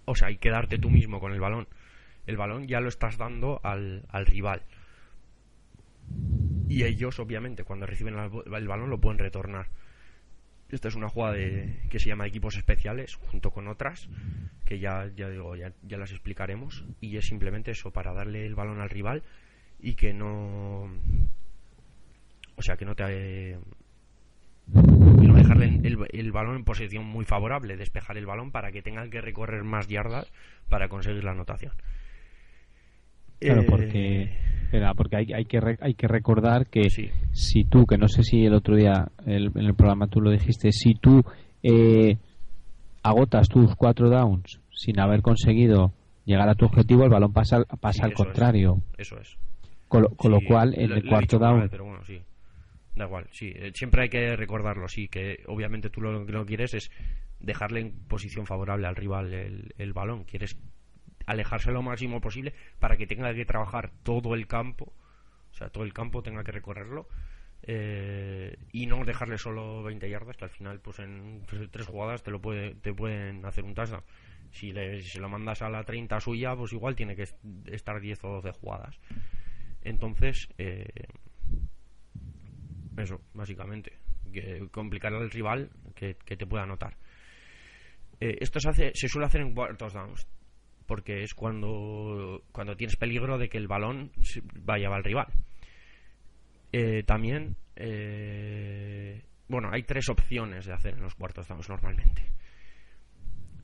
o 0.05 0.15
sea, 0.15 0.31
y 0.31 0.37
quedarte 0.37 0.77
tú 0.77 0.89
mismo 0.89 1.19
con 1.19 1.33
el 1.33 1.39
balón. 1.39 1.67
El 2.25 2.37
balón 2.37 2.67
ya 2.67 2.79
lo 2.79 2.89
estás 2.89 3.17
dando 3.17 3.59
al, 3.63 4.05
al 4.09 4.25
rival. 4.25 4.63
Y 6.69 6.83
ellos 6.83 7.19
obviamente 7.19 7.63
cuando 7.63 7.85
reciben 7.85 8.15
el 8.17 8.67
balón 8.67 8.89
lo 8.89 8.99
pueden 8.99 9.19
retornar. 9.19 9.67
Esta 10.69 10.87
es 10.87 10.95
una 10.95 11.09
jugada 11.09 11.35
que 11.35 11.99
se 11.99 12.09
llama 12.09 12.25
equipos 12.25 12.57
especiales 12.57 13.15
junto 13.15 13.51
con 13.51 13.67
otras 13.67 14.09
que 14.65 14.79
ya 14.79 15.07
ya 15.15 15.29
digo 15.29 15.55
ya, 15.55 15.71
ya 15.83 15.97
las 15.97 16.11
explicaremos. 16.11 16.83
Y 16.99 17.17
es 17.17 17.27
simplemente 17.27 17.71
eso 17.71 17.91
para 17.91 18.13
darle 18.13 18.45
el 18.45 18.55
balón 18.55 18.81
al 18.81 18.89
rival 18.89 19.23
y 19.79 19.95
que 19.95 20.13
no 20.13 20.89
o 22.55 22.61
sea 22.61 22.75
que 22.75 22.85
no 22.85 22.95
te 22.95 23.59
dejarle 25.59 25.87
el, 25.87 25.97
el, 26.11 26.31
balón 26.31 26.57
en 26.57 26.63
posición 26.63 27.05
muy 27.05 27.25
favorable 27.25 27.77
despejar 27.77 28.17
el 28.17 28.25
balón 28.25 28.51
para 28.51 28.71
que 28.71 28.81
tengan 28.81 29.09
que 29.09 29.21
recorrer 29.21 29.63
más 29.63 29.87
yardas 29.87 30.31
para 30.69 30.87
conseguir 30.87 31.23
la 31.23 31.31
anotación 31.31 31.73
claro 33.39 33.61
eh, 33.61 33.65
porque 33.69 34.29
porque 34.97 35.17
hay, 35.17 35.33
hay, 35.33 35.45
que, 35.45 35.59
hay 35.79 35.93
que 35.93 36.07
recordar 36.07 36.67
que 36.67 36.89
si 36.89 37.63
tú, 37.65 37.85
que 37.85 37.97
no 37.97 38.07
sé 38.07 38.23
si 38.23 38.45
el 38.45 38.53
otro 38.53 38.75
día 38.75 39.09
en 39.25 39.51
el 39.55 39.75
programa 39.75 40.07
tú 40.07 40.19
lo 40.19 40.31
dijiste, 40.31 40.71
si 40.71 40.95
tú 40.95 41.21
eh, 41.61 42.17
agotas 43.03 43.47
tus 43.49 43.75
cuatro 43.75 44.09
downs 44.09 44.59
sin 44.71 44.99
haber 44.99 45.21
conseguido 45.21 45.93
llegar 46.25 46.49
a 46.49 46.55
tu 46.55 46.65
objetivo, 46.65 47.03
el 47.03 47.09
balón 47.09 47.33
pasa, 47.33 47.63
pasa 47.79 48.05
al 48.05 48.13
contrario. 48.13 48.81
eso 48.97 49.19
es. 49.19 49.37
Con, 49.87 50.01
lo, 50.01 50.39
cual, 50.47 50.73
en 50.75 50.91
el 50.91 51.07
cuarto 51.07 51.37
down. 51.37 51.67
pero 51.69 51.85
bueno, 51.85 52.03
sí. 52.03 52.19
Da 52.95 53.05
igual, 53.05 53.27
sí. 53.31 53.51
Eh, 53.55 53.71
siempre 53.73 54.03
hay 54.03 54.09
que 54.09 54.35
recordarlo, 54.35 54.87
sí, 54.87 55.07
que 55.07 55.43
obviamente 55.47 55.89
tú 55.89 56.01
lo 56.01 56.25
que 56.25 56.31
no 56.31 56.45
quieres 56.45 56.73
es 56.73 56.91
dejarle 57.39 57.81
en 57.81 57.91
posición 58.07 58.45
favorable 58.45 58.87
al 58.87 58.95
rival 58.95 59.33
el, 59.33 59.73
el 59.77 59.93
balón. 59.93 60.23
Quieres 60.25 60.57
alejarse 61.25 61.71
lo 61.71 61.81
máximo 61.81 62.21
posible 62.21 62.53
para 62.79 62.97
que 62.97 63.07
tenga 63.07 63.33
que 63.33 63.45
trabajar 63.45 63.91
todo 64.03 64.35
el 64.35 64.47
campo, 64.47 64.93
o 65.51 65.55
sea, 65.55 65.69
todo 65.69 65.83
el 65.83 65.93
campo 65.93 66.23
tenga 66.23 66.43
que 66.43 66.51
recorrerlo 66.51 67.07
eh, 67.65 68.57
y 68.73 68.87
no 68.87 69.05
dejarle 69.05 69.37
solo 69.37 69.83
20 69.83 70.09
yardas, 70.09 70.35
que 70.35 70.43
al 70.43 70.49
final, 70.49 70.79
pues 70.79 70.99
en 70.99 71.43
tres, 71.71 71.87
jugadas 71.87 72.21
te 72.21 72.31
lo 72.31 72.41
puede, 72.41 72.75
te 72.75 72.93
pueden 72.93 73.45
hacer 73.45 73.63
un 73.63 73.73
touchdown. 73.73 74.03
Si, 74.51 74.71
le, 74.71 75.01
si 75.01 75.17
lo 75.17 75.29
mandas 75.29 75.61
a 75.61 75.69
la 75.69 75.83
30 75.83 76.19
suya, 76.19 76.55
pues 76.55 76.73
igual 76.73 76.95
tiene 76.95 77.15
que 77.15 77.27
estar 77.67 77.99
10 77.99 78.23
o 78.25 78.41
12 78.41 78.51
jugadas. 78.51 78.99
Entonces, 79.81 80.49
eh, 80.57 81.07
eso, 82.97 83.21
básicamente. 83.33 83.99
Que 84.31 84.67
complicar 84.71 85.13
al 85.13 85.29
rival 85.29 85.69
que, 85.95 86.15
te 86.15 86.45
pueda 86.45 86.63
anotar. 86.63 86.97
Eh, 88.19 88.37
esto 88.39 88.59
se, 88.59 88.69
hace, 88.69 88.91
se 88.93 89.07
suele 89.07 89.27
hacer 89.27 89.41
en 89.41 89.53
cuartos 89.53 89.93
downs 89.93 90.27
porque 90.85 91.23
es 91.23 91.33
cuando, 91.33 92.43
cuando 92.51 92.75
tienes 92.75 92.95
peligro 92.95 93.37
de 93.37 93.49
que 93.49 93.57
el 93.57 93.67
balón 93.67 94.11
vaya 94.61 94.89
al 94.89 95.03
rival. 95.03 95.27
Eh, 96.71 97.03
también, 97.03 97.55
eh, 97.75 99.23
bueno, 99.47 99.69
hay 99.71 99.83
tres 99.83 100.09
opciones 100.09 100.65
de 100.65 100.73
hacer 100.73 100.95
en 100.95 101.01
los 101.01 101.15
cuartos 101.15 101.47
downs 101.47 101.69
normalmente. 101.69 102.23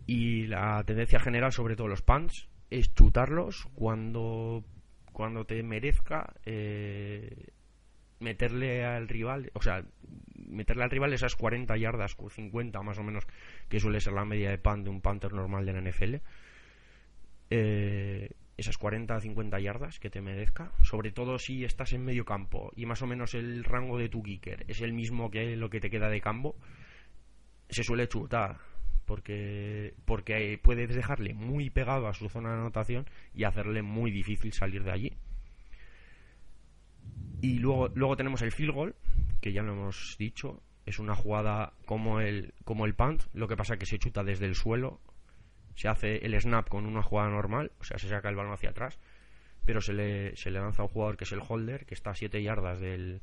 Y 0.06 0.48
la 0.48 0.84
tendencia 0.84 1.20
general, 1.20 1.52
sobre 1.52 1.76
todo 1.76 1.88
los 1.88 2.02
punts, 2.02 2.48
es 2.70 2.94
chutarlos 2.94 3.68
cuando, 3.74 4.64
cuando 5.12 5.46
te 5.46 5.62
merezca 5.64 6.34
eh, 6.46 7.48
meterle 8.20 8.86
al 8.86 9.08
rival, 9.08 9.52
o 9.54 9.62
sea, 9.62 9.84
meterle 10.36 10.84
al 10.84 10.90
rival 10.90 11.14
esas 11.14 11.36
40 11.36 11.76
yardas, 11.78 12.16
50 12.16 12.82
más 12.82 12.98
o 12.98 13.04
menos, 13.04 13.26
que 13.68 13.80
suele 13.80 14.02
ser 14.02 14.14
la 14.14 14.26
media 14.26 14.50
de 14.50 14.58
punt 14.58 14.84
de 14.84 14.90
un 14.90 15.02
punter 15.02 15.34
normal 15.34 15.66
de 15.66 15.74
la 15.74 15.82
NFL 15.82 16.16
eh, 17.50 18.30
esas 18.58 18.78
40 18.78 19.16
o 19.16 19.22
50 19.22 19.60
yardas 19.60 20.00
que 20.00 20.10
te 20.10 20.22
merezca, 20.22 20.72
sobre 20.84 21.12
todo 21.12 21.40
si 21.40 21.64
estás 21.64 21.94
en 21.94 22.04
medio 22.04 22.26
campo 22.26 22.72
y 22.76 22.86
más 22.86 23.02
o 23.02 23.08
menos 23.08 23.34
el 23.34 23.64
rango 23.64 23.98
de 23.98 24.10
tu 24.10 24.22
kicker 24.22 24.66
es 24.68 24.82
el 24.82 24.92
mismo 24.94 25.32
que 25.32 25.56
lo 25.56 25.70
que 25.70 25.80
te 25.80 25.90
queda 25.90 26.10
de 26.10 26.20
campo, 26.20 26.56
se 27.70 27.84
suele 27.84 28.08
chutar 28.08 28.58
porque 29.06 29.94
porque 30.06 30.60
puedes 30.62 30.94
dejarle 30.94 31.34
muy 31.34 31.70
pegado 31.70 32.08
a 32.08 32.14
su 32.14 32.28
zona 32.28 32.50
de 32.50 32.60
anotación 32.60 33.10
y 33.34 33.46
hacerle 33.46 33.82
muy 33.82 34.12
difícil 34.12 34.52
salir 34.52 34.84
de 34.84 34.92
allí. 34.92 35.18
Y 37.42 37.60
luego 37.60 37.90
luego 37.96 38.18
tenemos 38.18 38.42
el 38.42 38.52
field 38.52 38.74
goal, 38.74 38.96
que 39.42 39.54
ya 39.54 39.62
lo 39.62 39.74
hemos 39.74 40.16
dicho, 40.18 40.62
es 40.86 41.00
una 41.00 41.16
jugada 41.16 41.74
como 41.86 42.20
el 42.20 42.54
como 42.64 42.86
el 42.86 42.96
punt, 42.96 43.24
lo 43.34 43.48
que 43.48 43.56
pasa 43.56 43.78
que 43.78 43.86
se 43.86 44.00
chuta 44.00 44.24
desde 44.24 44.46
el 44.46 44.56
suelo 44.56 45.00
se 45.80 45.88
hace 45.88 46.18
el 46.26 46.40
snap 46.42 46.68
con 46.68 46.86
una 46.86 47.02
jugada 47.02 47.30
normal, 47.30 47.72
o 47.80 47.86
sea, 47.86 47.98
se 47.98 48.10
saca 48.10 48.28
el 48.28 48.36
balón 48.36 48.52
hacia 48.52 48.72
atrás, 48.72 49.00
pero 49.66 49.80
se 49.80 49.94
le, 49.94 50.36
se 50.36 50.52
le 50.52 50.60
lanza 50.60 50.82
a 50.82 50.86
un 50.86 50.92
jugador 50.92 51.16
que 51.16 51.24
es 51.24 51.32
el 51.32 51.40
holder, 51.48 51.86
que 51.86 51.94
está 51.94 52.10
a 52.10 52.16
7 52.16 52.44
yardas 52.44 52.82
del... 52.82 53.22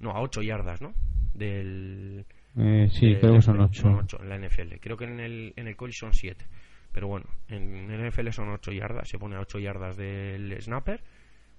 No, 0.00 0.10
a 0.10 0.20
8 0.20 0.42
yardas, 0.42 0.82
¿no? 0.82 0.92
Del... 1.32 2.26
Eh, 2.58 2.88
sí, 2.90 3.16
creo 3.18 3.32
que 3.36 3.40
son 3.40 3.58
8. 3.58 4.18
en 4.20 4.28
la 4.28 4.38
NFL. 4.38 4.74
Creo 4.82 4.98
que 4.98 5.06
en 5.06 5.18
el, 5.18 5.54
en 5.56 5.66
el 5.66 5.76
college 5.76 5.98
son 5.98 6.12
7. 6.12 6.44
Pero 6.92 7.08
bueno, 7.08 7.24
en 7.48 7.90
el 7.90 8.10
NFL 8.10 8.28
son 8.32 8.50
8 8.50 8.72
yardas, 8.72 9.08
se 9.08 9.18
pone 9.18 9.36
a 9.36 9.40
8 9.40 9.58
yardas 9.60 9.96
del 9.96 10.60
snapper, 10.60 11.02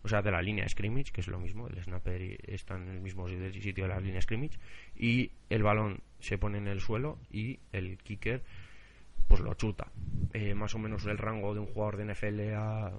o 0.05 0.07
sea, 0.07 0.21
de 0.21 0.29
la 0.29 0.39
línea 0.39 0.69
scrimmage, 0.69 1.11
que 1.11 1.21
es 1.21 1.27
lo 1.27 1.39
mismo, 1.39 1.67
el 1.67 1.81
snapper 1.81 2.37
está 2.47 2.75
en 2.75 2.89
el 2.89 3.01
mismo 3.01 3.27
sitio 3.27 3.85
de 3.85 3.89
la 3.89 3.99
línea 3.99 4.21
scrimmage, 4.21 4.59
y 4.95 5.31
el 5.49 5.63
balón 5.63 6.01
se 6.19 6.37
pone 6.37 6.59
en 6.59 6.67
el 6.67 6.79
suelo 6.79 7.17
y 7.31 7.57
el 7.71 7.97
kicker 7.97 8.43
pues 9.27 9.41
lo 9.41 9.55
chuta. 9.55 9.87
Eh, 10.33 10.53
más 10.53 10.75
o 10.75 10.77
menos 10.77 11.07
el 11.07 11.17
rango 11.17 11.55
de 11.55 11.61
un 11.61 11.65
jugador 11.65 11.97
de 11.97 12.13
NFL 12.13 12.53
a, 12.53 12.91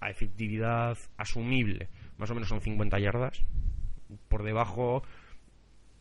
a, 0.00 0.10
efectividad 0.10 0.96
asumible, 1.18 1.90
más 2.16 2.30
o 2.30 2.34
menos 2.34 2.48
son 2.48 2.62
50 2.62 2.98
yardas. 2.98 3.44
Por 4.28 4.42
debajo 4.42 5.02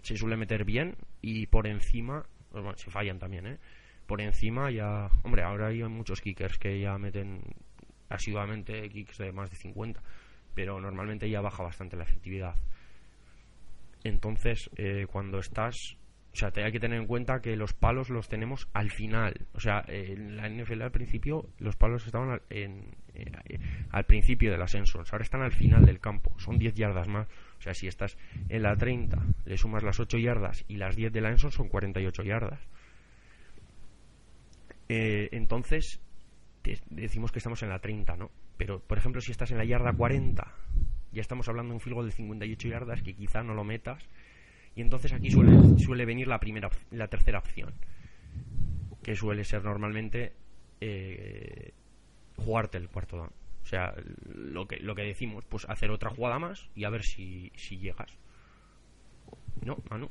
se 0.02 0.16
suele 0.16 0.38
meter 0.38 0.64
bien 0.64 0.96
y 1.22 1.48
por 1.48 1.68
encima, 1.68 2.26
pues 2.54 2.80
se 2.80 2.90
fallan 2.90 3.20
también, 3.20 3.48
¿eh? 3.48 3.58
Por 4.06 4.22
encima 4.22 4.72
ya, 4.72 5.10
hombre, 5.24 5.44
ahora 5.44 5.68
hay 5.68 5.84
muchos 5.84 6.22
kickers 6.22 6.58
que 6.58 6.80
ya 6.80 6.98
meten 6.98 7.42
asiduamente 8.08 8.88
kicks 8.90 9.18
de 9.18 9.32
más 9.32 9.50
de 9.50 9.58
50, 9.58 10.02
pero 10.54 10.80
normalmente 10.80 11.30
ya 11.30 11.42
baja 11.42 11.64
bastante 11.64 11.98
la 11.98 12.04
efectividad. 12.04 12.56
Entonces, 14.04 14.70
eh, 14.76 15.06
cuando 15.10 15.40
estás 15.40 15.98
o 16.34 16.36
sea, 16.36 16.52
te 16.52 16.64
hay 16.64 16.72
que 16.72 16.80
tener 16.80 16.98
en 16.98 17.08
cuenta 17.08 17.42
que 17.42 17.58
los 17.58 17.74
palos 17.74 18.10
los 18.10 18.30
tenemos 18.30 18.70
al 18.74 18.90
final. 18.90 19.48
O 19.54 19.60
sea, 19.60 19.84
en 19.88 20.38
la 20.38 20.48
NFL 20.48 20.82
al 20.82 20.92
principio 20.92 21.50
los 21.60 21.76
palos 21.76 22.06
estaban 22.06 22.30
al, 22.30 22.42
en, 22.50 22.96
eh, 23.14 23.60
al 23.90 24.06
principio 24.06 24.50
del 24.52 24.62
ascenso. 24.62 25.04
Ahora 25.12 25.24
están 25.24 25.42
al 25.42 25.52
final 25.52 25.86
del 25.86 26.00
campo. 26.00 26.34
Son 26.40 26.58
10 26.58 26.74
yardas 26.76 27.08
más. 27.10 27.28
O 27.60 27.62
sea, 27.62 27.74
si 27.74 27.88
estás 27.88 28.18
en 28.48 28.64
la 28.64 28.78
30, 28.78 29.18
le 29.44 29.58
sumas 29.58 29.84
las 29.84 30.00
8 30.00 30.18
yardas 30.20 30.64
y 30.70 30.78
las 30.78 30.96
10 30.96 31.12
de 31.12 31.22
la 31.22 31.30
Enson 31.30 31.52
son 31.52 31.68
48 31.68 32.24
yardas. 32.24 32.62
Eh, 34.88 35.30
entonces, 35.34 36.00
decimos 36.90 37.34
que 37.34 37.40
estamos 37.40 37.62
en 37.64 37.70
la 37.70 37.80
30, 37.80 38.16
¿no? 38.16 38.32
Pero, 38.58 38.80
por 38.80 38.98
ejemplo, 38.98 39.22
si 39.22 39.32
estás 39.32 39.52
en 39.52 39.58
la 39.58 39.66
yarda 39.66 39.94
40, 39.94 40.48
ya 41.12 41.22
estamos 41.22 41.48
hablando 41.50 41.70
de 41.70 41.76
un 41.76 41.82
field 41.82 42.06
de 42.06 42.12
58 42.12 42.68
yardas 42.68 43.02
que 43.02 43.16
quizá 43.16 43.44
no 43.44 43.54
lo 43.54 43.64
metas 43.64 44.04
y 44.76 44.82
entonces 44.82 45.12
aquí 45.14 45.30
suele, 45.30 45.78
suele 45.80 46.06
venir 46.06 46.28
la, 46.28 46.40
primera, 46.40 46.70
la 46.92 47.08
tercera 47.08 47.40
opción, 47.40 47.74
que 49.04 49.16
suele 49.16 49.44
ser 49.44 49.64
normalmente 49.64 50.34
eh, 50.80 51.74
jugarte 52.38 52.78
el 52.78 52.88
cuarto 52.88 53.18
down. 53.18 53.32
O 53.64 53.66
sea, 53.66 53.94
lo 54.34 54.68
que, 54.68 54.80
lo 54.80 54.96
que 54.96 55.04
decimos, 55.04 55.46
pues 55.48 55.66
hacer 55.70 55.92
otra 55.92 56.10
jugada 56.10 56.40
más 56.40 56.70
y 56.76 56.84
a 56.86 56.90
ver 56.90 57.04
si, 57.04 57.52
si 57.56 57.78
llegas. 57.78 58.10
No, 59.64 59.78
Manu. 59.90 60.10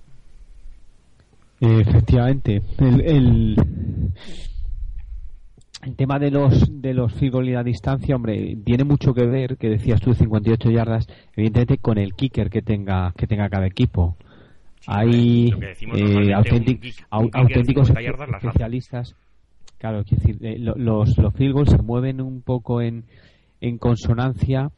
Efectivamente. 1.61 2.63
El, 2.79 3.57
el, 5.83 5.97
tema 5.97 6.19
de 6.19 6.31
los 6.31 6.81
de 6.83 6.95
los 6.95 7.13
field 7.15 7.45
y 7.45 7.53
la 7.53 7.63
distancia, 7.63 8.17
hombre, 8.17 8.57
tiene 8.65 8.85
mucho 8.85 9.15
que 9.15 9.27
ver, 9.27 9.57
que 9.57 9.69
decías 9.69 10.01
tú, 10.01 10.15
58 10.15 10.71
yardas, 10.71 11.07
evidentemente 11.37 11.79
con 11.79 11.99
el 11.99 12.15
kicker 12.15 12.51
que 12.51 12.63
tenga 12.63 13.13
que 13.17 13.27
tenga 13.27 13.49
cada 13.49 13.67
equipo 13.67 14.17
hay 14.87 15.51
eh, 15.95 16.35
auténticos 17.11 17.91
especialistas. 17.91 19.15
Claro, 19.79 20.01
es 20.01 20.11
decir, 20.11 20.39
eh, 20.43 20.59
los, 20.59 21.17
los 21.17 21.35
field 21.35 21.55
goals 21.55 21.71
se 21.71 21.79
mueven 21.83 22.21
un 22.21 22.43
poco 22.43 22.83
en, 22.83 23.05
en 23.61 23.79
consonancia 23.79 24.71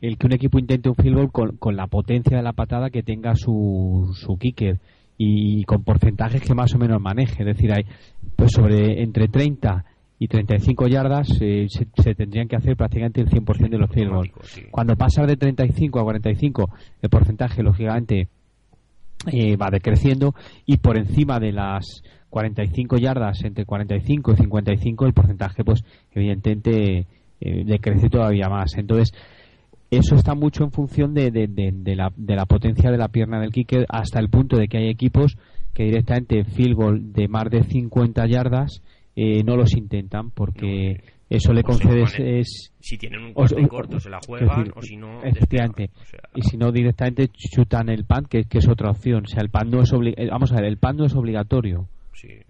el 0.00 0.16
que 0.16 0.26
un 0.26 0.32
equipo 0.32 0.58
intente 0.58 0.88
un 0.88 0.94
field 0.94 1.16
goal 1.16 1.32
con, 1.32 1.56
con 1.56 1.76
la 1.76 1.86
potencia 1.86 2.36
de 2.36 2.42
la 2.42 2.52
patada 2.52 2.90
que 2.90 3.02
tenga 3.02 3.34
su, 3.34 4.14
su 4.14 4.38
kicker 4.38 4.78
y 5.18 5.64
con 5.64 5.82
porcentajes 5.82 6.40
que 6.40 6.54
más 6.54 6.74
o 6.74 6.78
menos 6.78 7.00
maneje. 7.00 7.42
Es 7.42 7.46
decir, 7.46 7.72
hay 7.72 7.84
pues 8.36 8.52
sobre 8.52 9.02
entre 9.02 9.28
30 9.28 9.84
y 10.18 10.28
35 10.28 10.88
yardas 10.88 11.28
eh, 11.40 11.66
se, 11.68 12.14
tendrían 12.14 12.48
que 12.48 12.56
hacer 12.56 12.76
prácticamente 12.76 13.20
el 13.20 13.28
100% 13.28 13.68
de 13.68 13.78
los 13.78 13.90
field 13.90 14.10
goals. 14.10 14.30
Cuando 14.70 14.96
pasa 14.96 15.24
de 15.26 15.36
35 15.36 16.00
a 16.00 16.02
45, 16.02 16.70
el 17.02 17.10
porcentaje, 17.10 17.62
lógicamente, 17.62 18.28
eh, 19.32 19.56
va 19.56 19.70
decreciendo 19.70 20.34
y 20.66 20.78
por 20.78 20.96
encima 20.96 21.38
de 21.38 21.52
las 21.52 22.02
45 22.30 22.98
yardas, 22.98 23.42
entre 23.44 23.64
45 23.64 24.32
y 24.32 24.36
55, 24.36 25.06
el 25.06 25.12
porcentaje, 25.12 25.64
pues 25.64 25.84
evidentemente 26.12 27.06
eh, 27.40 27.64
decrece 27.64 28.08
todavía 28.08 28.48
más. 28.48 28.76
Entonces, 28.76 29.12
eso 29.90 30.16
está 30.16 30.34
mucho 30.34 30.64
en 30.64 30.72
función 30.72 31.14
de, 31.14 31.30
de, 31.30 31.96
la, 31.96 32.12
de 32.16 32.36
la 32.36 32.46
potencia 32.46 32.90
de 32.90 32.98
la 32.98 33.08
pierna 33.08 33.40
del 33.40 33.52
kicker 33.52 33.86
hasta 33.88 34.18
el 34.18 34.28
punto 34.28 34.56
de 34.56 34.68
que 34.68 34.78
hay 34.78 34.88
equipos 34.88 35.38
que 35.72 35.84
directamente 35.84 36.44
field 36.44 36.74
goal 36.74 37.12
de 37.12 37.28
más 37.28 37.48
de 37.50 37.62
50 37.62 38.26
yardas 38.26 38.82
eh, 39.20 39.42
no 39.42 39.56
los 39.56 39.74
intentan 39.74 40.30
porque 40.30 41.02
eso 41.28 41.52
le 41.52 41.64
concedes 41.64 42.14
es 42.20 42.72
si 42.78 42.96
tienen 42.96 43.24
un 43.24 43.34
corte 43.34 43.66
corto 43.66 43.98
se 43.98 44.10
la 44.10 44.20
juegan 44.24 44.70
o 44.76 44.80
si 44.80 44.96
no 44.96 45.24
efectivamente. 45.24 45.90
y 46.36 46.42
si 46.42 46.56
no 46.56 46.70
directamente 46.70 47.26
chutan 47.26 47.88
el 47.88 48.04
pan 48.04 48.26
que, 48.26 48.46
es 48.48 48.68
otra 48.68 48.92
opción. 48.92 49.24
O 49.24 49.26
sea 49.26 49.42
el 49.42 49.50
pan 49.50 49.70
no 49.70 49.82
es 49.82 49.92
eh, 49.92 50.28
vamos 50.30 50.52
a 50.52 50.56
ver 50.56 50.66
el 50.66 50.76
pan 50.76 50.96
no 50.96 51.04
es 51.04 51.16
obligatorio. 51.16 51.88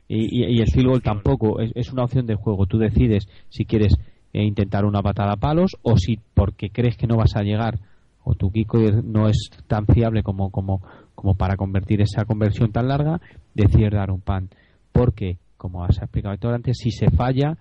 Y, 0.09 0.57
y, 0.57 0.61
el 0.61 0.66
field 0.66 0.88
goal 0.88 1.02
tampoco. 1.02 1.59
Es, 1.61 1.90
una 1.90 2.04
opción 2.04 2.26
de 2.26 2.35
juego. 2.35 2.66
Tú 2.66 2.78
decides 2.78 3.28
si 3.48 3.64
quieres 3.64 3.94
eh, 4.35 4.42
intentar 4.42 4.85
una 4.85 5.00
patada 5.00 5.33
a 5.33 5.37
palos 5.37 5.72
o 5.81 5.96
si 5.96 6.18
porque 6.35 6.68
crees 6.68 6.98
que 6.98 7.07
no 7.07 7.16
vas 7.16 7.35
a 7.35 7.42
llegar 7.42 7.78
o 8.24 8.35
tu 8.35 8.50
Kiko 8.50 8.78
no 9.04 9.28
es 9.28 9.50
tan 9.66 9.87
fiable 9.87 10.22
como 10.22 10.50
como 10.50 10.83
como 11.14 11.35
para 11.35 11.57
convertir 11.57 12.02
esa 12.02 12.26
conversión 12.26 12.72
tan 12.72 12.88
larga 12.88 13.22
decides 13.54 13.92
dar 13.92 14.11
un 14.11 14.20
pan. 14.20 14.50
Porque 14.92 15.38
como 15.59 15.85
has 15.85 15.99
explicado 15.99 16.55
antes 16.55 16.79
si 16.79 16.90
se 16.90 17.11
falla 17.11 17.59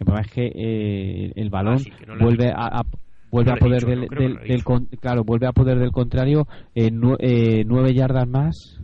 el 0.00 0.06
problema 0.06 0.22
es 0.22 0.32
que 0.32 0.46
eh, 0.46 1.32
el 1.36 1.50
balón 1.50 1.78
vuelve 2.18 2.50
a, 2.50 2.82
vuelve 3.32 3.50
a 3.50 3.56
poder 3.56 3.84
del, 3.84 4.62
claro 5.00 5.24
vuelve 5.24 5.46
a 5.46 5.52
poder 5.52 5.78
del 5.78 5.90
contrario 5.90 6.46
eh, 6.74 6.90
eh, 7.18 7.64
nueve 7.66 7.94
yardas 7.94 8.28
más 8.28 8.78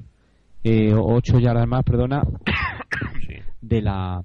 eh, 0.65 0.93
ocho 0.95 1.39
yardas 1.39 1.69
más 1.69 1.85
perdona 1.85 2.23
de 3.61 3.83
la 3.83 4.23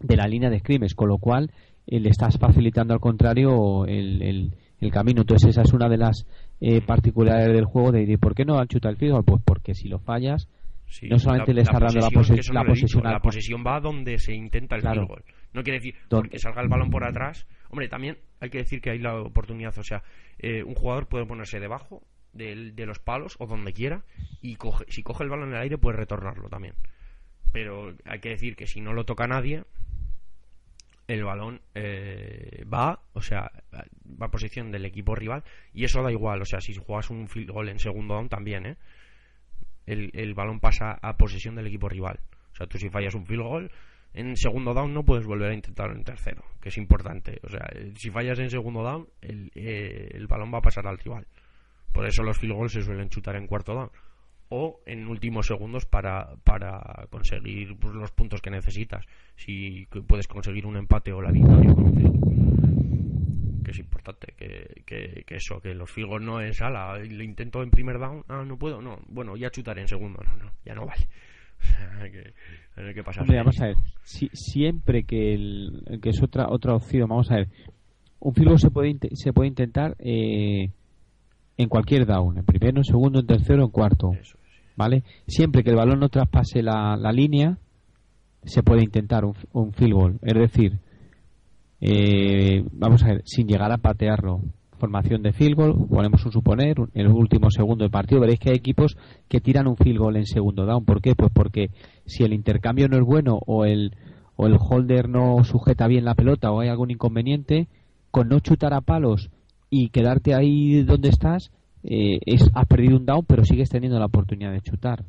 de 0.00 0.16
la 0.16 0.26
línea 0.26 0.48
de 0.48 0.60
scrimmage 0.60 0.94
con 0.94 1.08
lo 1.08 1.18
cual 1.18 1.50
le 1.86 2.08
estás 2.08 2.38
facilitando 2.38 2.94
al 2.94 3.00
contrario 3.00 3.84
el, 3.84 4.22
el, 4.80 4.90
camino. 4.92 5.22
Entonces 5.22 5.50
esa 5.50 5.62
es 5.62 5.72
una 5.72 5.88
de 5.88 5.98
las 5.98 6.24
particularidades 6.86 7.52
del 7.52 7.64
juego 7.64 7.90
de, 7.90 8.16
por 8.16 8.34
qué 8.34 8.44
no 8.44 8.58
han 8.58 8.68
chutado 8.68 8.92
el 8.92 8.96
field 8.96 9.24
pues 9.26 9.42
porque 9.44 9.74
si 9.74 9.88
lo 9.88 9.98
fallas 9.98 10.46
no 11.08 11.18
solamente 11.18 11.54
le 11.54 11.62
estás 11.62 11.80
dando 11.80 12.00
la, 12.00 12.10
posesión 12.10 12.54
la 12.54 12.64
posesión 12.64 13.02
la 13.04 13.20
posesión 13.20 13.64
va 13.66 13.80
donde 13.80 14.18
se 14.18 14.34
intenta 14.34 14.76
el 14.76 14.82
field 14.82 15.06
goal 15.06 15.24
no 15.52 15.62
quiere 15.62 15.78
decir 15.78 15.94
porque 16.08 16.38
salga 16.38 16.62
el 16.62 16.68
balón 16.68 16.90
por 16.90 17.04
atrás. 17.04 17.46
Hombre, 17.70 17.88
también 17.88 18.18
hay 18.40 18.50
que 18.50 18.58
decir 18.58 18.80
que 18.80 18.90
hay 18.90 18.98
la 18.98 19.20
oportunidad. 19.20 19.76
O 19.78 19.82
sea, 19.82 20.02
eh, 20.38 20.62
un 20.62 20.74
jugador 20.74 21.08
puede 21.08 21.26
ponerse 21.26 21.58
debajo 21.58 22.02
de, 22.32 22.72
de, 22.72 22.86
los 22.86 22.98
palos 22.98 23.36
o 23.38 23.46
donde 23.46 23.72
quiera 23.72 24.04
y 24.40 24.56
coge, 24.56 24.84
si 24.88 25.02
coge 25.02 25.24
el 25.24 25.30
balón 25.30 25.48
en 25.48 25.56
el 25.56 25.62
aire 25.62 25.78
puede 25.78 25.96
retornarlo 25.96 26.48
también. 26.48 26.74
Pero 27.52 27.94
hay 28.04 28.20
que 28.20 28.30
decir 28.30 28.54
que 28.54 28.66
si 28.66 28.80
no 28.80 28.92
lo 28.92 29.04
toca 29.04 29.26
nadie, 29.26 29.64
el 31.08 31.24
balón 31.24 31.60
eh, 31.74 32.64
va, 32.72 33.02
o 33.12 33.20
sea, 33.20 33.50
va 33.74 34.26
a 34.26 34.30
posición 34.30 34.70
del 34.70 34.84
equipo 34.84 35.16
rival 35.16 35.42
y 35.74 35.84
eso 35.84 36.02
da 36.02 36.12
igual. 36.12 36.42
O 36.42 36.44
sea, 36.44 36.60
si 36.60 36.74
juegas 36.74 37.10
un 37.10 37.26
field 37.26 37.50
goal 37.50 37.68
en 37.68 37.80
segundo 37.80 38.14
down 38.14 38.28
también, 38.28 38.66
¿eh? 38.66 38.76
El, 39.86 40.10
el 40.14 40.34
balón 40.34 40.60
pasa 40.60 40.98
a 41.00 41.16
posesión 41.16 41.54
del 41.54 41.66
equipo 41.66 41.88
rival. 41.88 42.20
O 42.52 42.56
sea, 42.56 42.66
tú 42.66 42.78
si 42.78 42.88
fallas 42.90 43.14
un 43.14 43.26
field 43.26 43.42
goal, 43.42 43.70
en 44.12 44.36
segundo 44.36 44.74
down 44.74 44.92
no 44.92 45.04
puedes 45.04 45.26
volver 45.26 45.50
a 45.50 45.54
intentarlo 45.54 45.94
en 45.94 46.04
tercero, 46.04 46.42
que 46.60 46.70
es 46.70 46.78
importante. 46.78 47.40
O 47.44 47.48
sea, 47.48 47.68
si 47.96 48.10
fallas 48.10 48.38
en 48.38 48.50
segundo 48.50 48.82
down, 48.82 49.08
el, 49.20 49.50
eh, 49.54 50.10
el 50.12 50.26
balón 50.26 50.52
va 50.52 50.58
a 50.58 50.62
pasar 50.62 50.86
al 50.86 50.98
rival. 50.98 51.26
Por 51.92 52.06
eso 52.06 52.22
los 52.22 52.38
field 52.38 52.54
goals 52.54 52.72
se 52.72 52.82
suelen 52.82 53.08
chutar 53.08 53.36
en 53.36 53.46
cuarto 53.46 53.74
down. 53.74 53.90
O 54.48 54.80
en 54.84 55.06
últimos 55.06 55.46
segundos 55.46 55.86
para, 55.86 56.34
para 56.42 57.06
conseguir 57.10 57.76
pues, 57.78 57.94
los 57.94 58.10
puntos 58.10 58.42
que 58.42 58.50
necesitas. 58.50 59.06
Si 59.36 59.86
puedes 60.08 60.26
conseguir 60.26 60.66
un 60.66 60.76
empate 60.76 61.12
o 61.12 61.22
la 61.22 61.30
victoria 61.30 61.72
con 61.72 61.84
un 61.84 61.94
field 61.94 62.39
Que 63.70 63.74
es 63.74 63.78
importante, 63.78 64.34
que, 64.36 64.82
que, 64.84 65.22
que, 65.24 65.36
eso, 65.36 65.60
que 65.60 65.74
los 65.74 65.88
field 65.88 66.08
goals 66.08 66.24
no 66.24 66.40
es 66.40 66.60
ala. 66.60 66.98
Lo 66.98 67.22
intento 67.22 67.62
en 67.62 67.70
primer 67.70 68.00
down, 68.00 68.24
ah, 68.26 68.42
no 68.44 68.58
puedo, 68.58 68.82
no. 68.82 68.98
Bueno, 69.06 69.36
ya 69.36 69.48
chutaré 69.48 69.82
en 69.82 69.86
segundo, 69.86 70.20
no, 70.24 70.44
no, 70.44 70.50
ya 70.64 70.74
no 70.74 70.86
vale. 70.86 71.06
hay 72.76 72.94
que, 72.94 73.04
pasar. 73.04 73.24
vamos 73.28 73.60
a 73.60 73.66
ver, 73.66 73.76
siempre 74.02 75.04
que, 75.04 75.34
el, 75.34 76.00
que 76.02 76.08
es 76.08 76.20
otra 76.20 76.48
otra 76.48 76.74
opción, 76.74 77.08
vamos 77.08 77.30
a 77.30 77.36
ver, 77.36 77.48
un 78.18 78.34
filo 78.34 78.58
se 78.58 78.70
puede 78.70 78.98
se 79.12 79.32
puede 79.32 79.48
intentar 79.48 79.94
eh, 80.00 80.70
en 81.56 81.68
cualquier 81.68 82.06
down, 82.06 82.38
en 82.38 82.44
primero, 82.44 82.78
en 82.78 82.84
segundo, 82.84 83.20
en 83.20 83.26
tercero, 83.28 83.62
en 83.62 83.70
cuarto, 83.70 84.16
¿vale? 84.74 85.04
Siempre 85.28 85.62
que 85.62 85.70
el 85.70 85.76
balón 85.76 86.00
no 86.00 86.08
traspase 86.08 86.60
la, 86.60 86.96
la 86.96 87.12
línea, 87.12 87.56
se 88.42 88.64
puede 88.64 88.82
intentar 88.82 89.24
un, 89.24 89.36
un 89.52 89.72
field 89.72 89.92
goal, 89.92 90.18
es 90.22 90.34
decir, 90.34 90.80
eh, 91.80 92.64
vamos 92.72 93.02
a 93.02 93.08
ver, 93.08 93.22
sin 93.24 93.46
llegar 93.46 93.72
a 93.72 93.78
patearlo, 93.78 94.42
formación 94.78 95.22
de 95.22 95.32
field 95.32 95.56
goal, 95.56 95.86
ponemos 95.88 96.24
un 96.24 96.32
suponer, 96.32 96.76
en 96.78 97.06
el 97.06 97.12
último 97.12 97.50
segundo 97.50 97.84
del 97.84 97.90
partido, 97.90 98.20
veréis 98.20 98.40
que 98.40 98.50
hay 98.50 98.56
equipos 98.56 98.96
que 99.28 99.40
tiran 99.40 99.66
un 99.66 99.76
field 99.76 99.98
goal 99.98 100.16
en 100.16 100.26
segundo 100.26 100.66
down. 100.66 100.84
¿Por 100.84 101.00
qué? 101.00 101.14
Pues 101.14 101.30
porque 101.32 101.70
si 102.06 102.24
el 102.24 102.32
intercambio 102.32 102.88
no 102.88 102.96
es 102.96 103.04
bueno 103.04 103.38
o 103.46 103.64
el, 103.64 103.94
o 104.36 104.46
el 104.46 104.56
holder 104.58 105.08
no 105.08 105.44
sujeta 105.44 105.86
bien 105.86 106.04
la 106.04 106.14
pelota 106.14 106.50
o 106.50 106.60
hay 106.60 106.68
algún 106.68 106.90
inconveniente, 106.90 107.68
con 108.10 108.28
no 108.28 108.40
chutar 108.40 108.74
a 108.74 108.80
palos 108.80 109.30
y 109.68 109.90
quedarte 109.90 110.34
ahí 110.34 110.82
donde 110.82 111.10
estás, 111.10 111.52
eh, 111.84 112.18
es, 112.26 112.50
has 112.54 112.66
perdido 112.66 112.96
un 112.96 113.06
down, 113.06 113.24
pero 113.26 113.44
sigues 113.44 113.70
teniendo 113.70 113.98
la 113.98 114.06
oportunidad 114.06 114.52
de 114.52 114.60
chutar. 114.60 115.04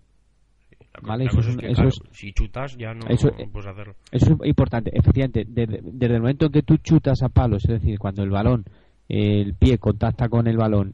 ¿Vale? 1.01 1.25
Eso, 1.25 1.39
es, 1.39 2.01
si 2.11 2.33
chutas 2.33 2.75
ya 2.77 2.93
no, 2.93 3.07
eso, 3.07 3.31
puedes 3.51 3.67
hacerlo. 3.67 3.95
Eso 4.11 4.33
es 4.41 4.49
importante. 4.49 4.91
Efectivamente, 4.93 5.45
desde, 5.47 5.79
desde, 5.83 6.15
el 6.15 6.21
momento 6.21 6.47
en 6.47 6.51
que 6.51 6.63
tú 6.63 6.77
chutas 6.77 7.23
a 7.23 7.29
palos, 7.29 7.63
es 7.63 7.81
decir, 7.81 7.97
cuando 7.97 8.23
el 8.23 8.29
balón 8.29 8.65
el 9.07 9.55
pie 9.55 9.77
contacta 9.77 10.29
con 10.29 10.47
el 10.47 10.57
balón, 10.57 10.93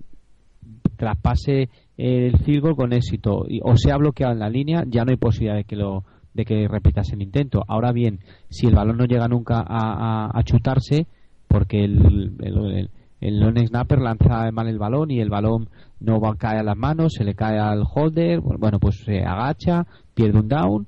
traspase 0.95 1.69
el 1.97 2.37
field 2.39 2.75
con 2.75 2.93
éxito 2.93 3.45
o 3.61 3.77
se 3.77 3.91
ha 3.91 3.97
bloqueado 3.97 4.33
en 4.33 4.39
la 4.39 4.49
línea, 4.49 4.83
ya 4.87 5.03
no 5.05 5.11
hay 5.11 5.17
posibilidad 5.17 5.55
de 5.55 5.63
que 5.63 5.75
lo 5.75 6.03
de 6.33 6.45
que 6.45 6.67
repitas 6.67 7.11
el 7.13 7.21
intento. 7.21 7.63
Ahora 7.67 7.91
bien, 7.91 8.19
si 8.49 8.67
el 8.67 8.75
balón 8.75 8.97
no 8.97 9.05
llega 9.05 9.27
nunca 9.27 9.63
a, 9.67 10.39
chutarse, 10.43 11.07
porque 11.47 11.83
el, 11.83 12.35
el, 12.39 12.89
el, 13.21 13.39
long 13.39 13.57
snapper 13.67 13.99
lanza 13.99 14.51
mal 14.51 14.67
el 14.67 14.77
balón 14.77 15.09
y 15.09 15.19
el 15.19 15.29
balón 15.29 15.69
no 15.99 16.19
va 16.19 16.31
a 16.31 16.35
caer 16.35 16.59
a 16.59 16.63
las 16.63 16.77
manos, 16.77 17.13
se 17.13 17.23
le 17.23 17.35
cae 17.35 17.59
al 17.59 17.83
holder, 17.83 18.39
bueno, 18.39 18.79
pues 18.79 19.03
se 19.03 19.23
agacha, 19.23 19.85
pierde 20.13 20.39
un 20.39 20.47
down 20.47 20.87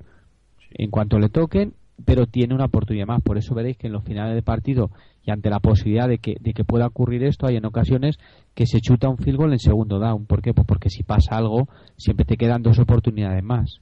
en 0.72 0.90
cuanto 0.90 1.18
le 1.18 1.28
toquen, 1.28 1.74
pero 2.04 2.26
tiene 2.26 2.54
una 2.54 2.66
oportunidad 2.66 3.06
más. 3.06 3.22
Por 3.22 3.38
eso 3.38 3.54
veréis 3.54 3.76
que 3.76 3.88
en 3.88 3.92
los 3.92 4.04
finales 4.04 4.34
de 4.34 4.42
partido 4.42 4.90
y 5.24 5.30
ante 5.30 5.50
la 5.50 5.60
posibilidad 5.60 6.08
de 6.08 6.18
que, 6.18 6.36
de 6.40 6.52
que 6.52 6.64
pueda 6.64 6.86
ocurrir 6.86 7.24
esto, 7.24 7.46
hay 7.46 7.56
en 7.56 7.66
ocasiones 7.66 8.18
que 8.54 8.66
se 8.66 8.80
chuta 8.80 9.08
un 9.08 9.18
field 9.18 9.38
goal 9.38 9.52
en 9.52 9.58
segundo 9.58 9.98
down. 9.98 10.26
¿Por 10.26 10.42
qué? 10.42 10.54
Pues 10.54 10.66
porque 10.66 10.90
si 10.90 11.02
pasa 11.02 11.36
algo, 11.36 11.68
siempre 11.96 12.24
te 12.24 12.36
quedan 12.36 12.62
dos 12.62 12.78
oportunidades 12.78 13.42
más. 13.42 13.80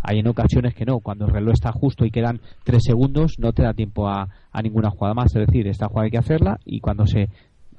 Hay 0.00 0.18
en 0.18 0.26
ocasiones 0.26 0.74
que 0.74 0.84
no, 0.84 0.98
cuando 0.98 1.26
el 1.26 1.32
reloj 1.32 1.52
está 1.52 1.70
justo 1.70 2.04
y 2.04 2.10
quedan 2.10 2.40
tres 2.64 2.82
segundos, 2.84 3.34
no 3.38 3.52
te 3.52 3.62
da 3.62 3.72
tiempo 3.74 4.08
a, 4.08 4.28
a 4.50 4.62
ninguna 4.62 4.90
jugada 4.90 5.14
más. 5.14 5.34
Es 5.36 5.46
decir, 5.46 5.68
esta 5.68 5.86
jugada 5.86 6.06
hay 6.06 6.10
que 6.10 6.18
hacerla 6.18 6.58
y 6.64 6.80
cuando 6.80 7.06
se 7.06 7.28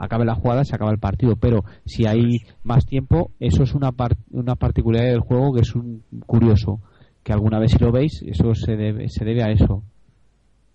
acabe 0.03 0.25
la 0.25 0.35
jugada 0.35 0.63
se 0.63 0.75
acaba 0.75 0.91
el 0.91 0.99
partido. 0.99 1.35
Pero 1.35 1.63
si 1.85 2.05
hay 2.05 2.39
más 2.63 2.85
tiempo, 2.85 3.31
eso 3.39 3.63
es 3.63 3.73
una, 3.73 3.91
una 4.31 4.55
particularidad 4.55 5.11
del 5.11 5.21
juego 5.21 5.53
que 5.53 5.61
es 5.61 5.75
un 5.75 6.03
curioso. 6.25 6.79
Que 7.23 7.33
alguna 7.33 7.59
vez 7.59 7.71
si 7.71 7.79
lo 7.79 7.91
veis, 7.91 8.21
eso 8.25 8.53
se 8.53 8.75
debe, 8.75 9.07
se 9.09 9.23
debe 9.23 9.43
a 9.43 9.51
eso. 9.51 9.83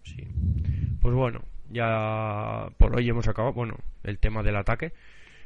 Sí. 0.03 0.27
Pues 1.01 1.14
bueno, 1.14 1.41
ya 1.71 2.69
por 2.79 2.97
hoy 2.97 3.09
hemos 3.09 3.29
acabado, 3.29 3.55
bueno, 3.55 3.75
el 4.03 4.19
tema 4.19 4.43
del 4.43 4.57
ataque. 4.57 4.93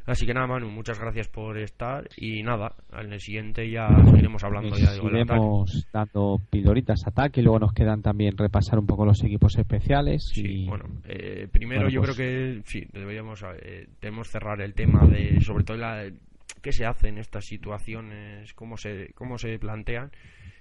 Así 0.06 0.26
que 0.26 0.34
nada, 0.34 0.46
Manu, 0.46 0.68
muchas 0.68 0.98
gracias 0.98 1.28
por 1.28 1.56
estar 1.58 2.08
y 2.16 2.42
nada, 2.42 2.74
en 2.92 3.12
el 3.12 3.20
siguiente 3.20 3.70
ya 3.70 3.88
seguiremos 4.04 4.42
hablando 4.42 4.76
ya 4.76 4.92
de 4.92 5.64
dando 5.92 6.40
pildoritas 6.50 7.06
ataque 7.06 7.40
y 7.40 7.44
luego 7.44 7.60
nos 7.60 7.72
quedan 7.72 8.02
también 8.02 8.36
repasar 8.36 8.78
un 8.78 8.86
poco 8.86 9.04
los 9.04 9.22
equipos 9.22 9.56
especiales. 9.56 10.24
Sí, 10.32 10.66
bueno, 10.66 10.86
eh, 11.04 11.46
primero 11.52 11.88
yo 11.88 12.02
creo 12.02 12.14
pues 12.14 12.18
que 12.18 12.62
sí, 12.64 12.86
deberíamos 12.92 13.44
eh, 13.62 13.86
debemos 14.00 14.28
cerrar 14.28 14.60
el 14.60 14.74
tema 14.74 15.06
de 15.06 15.40
sobre 15.40 15.62
todo 15.62 15.76
la, 15.76 16.10
qué 16.60 16.72
se 16.72 16.84
hace 16.84 17.08
en 17.08 17.18
estas 17.18 17.44
situaciones, 17.44 18.52
cómo 18.54 18.76
se 18.76 19.12
cómo 19.14 19.38
se 19.38 19.58
plantean 19.58 20.10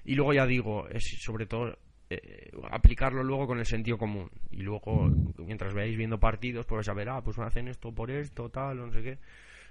y 0.06 0.16
luego 0.16 0.34
ya 0.34 0.46
digo, 0.46 0.88
es 0.90 1.04
sobre 1.20 1.46
todo 1.46 1.78
eh, 2.14 2.52
aplicarlo 2.70 3.24
luego 3.24 3.48
con 3.48 3.60
el 3.60 3.66
sentido 3.66 3.98
común. 3.98 4.30
Y 4.52 4.64
luego, 4.64 5.10
mientras 5.38 5.74
veáis 5.74 5.96
viendo 5.96 6.20
partidos, 6.20 6.66
pues 6.66 6.90
a 6.90 6.94
ver, 6.94 7.08
ah, 7.08 7.22
pues 7.24 7.40
hacen 7.40 7.70
esto 7.70 7.94
por 7.94 8.12
esto, 8.12 8.50
tal, 8.50 8.78
no 8.78 8.92
sé 8.92 9.02
qué. 9.02 9.18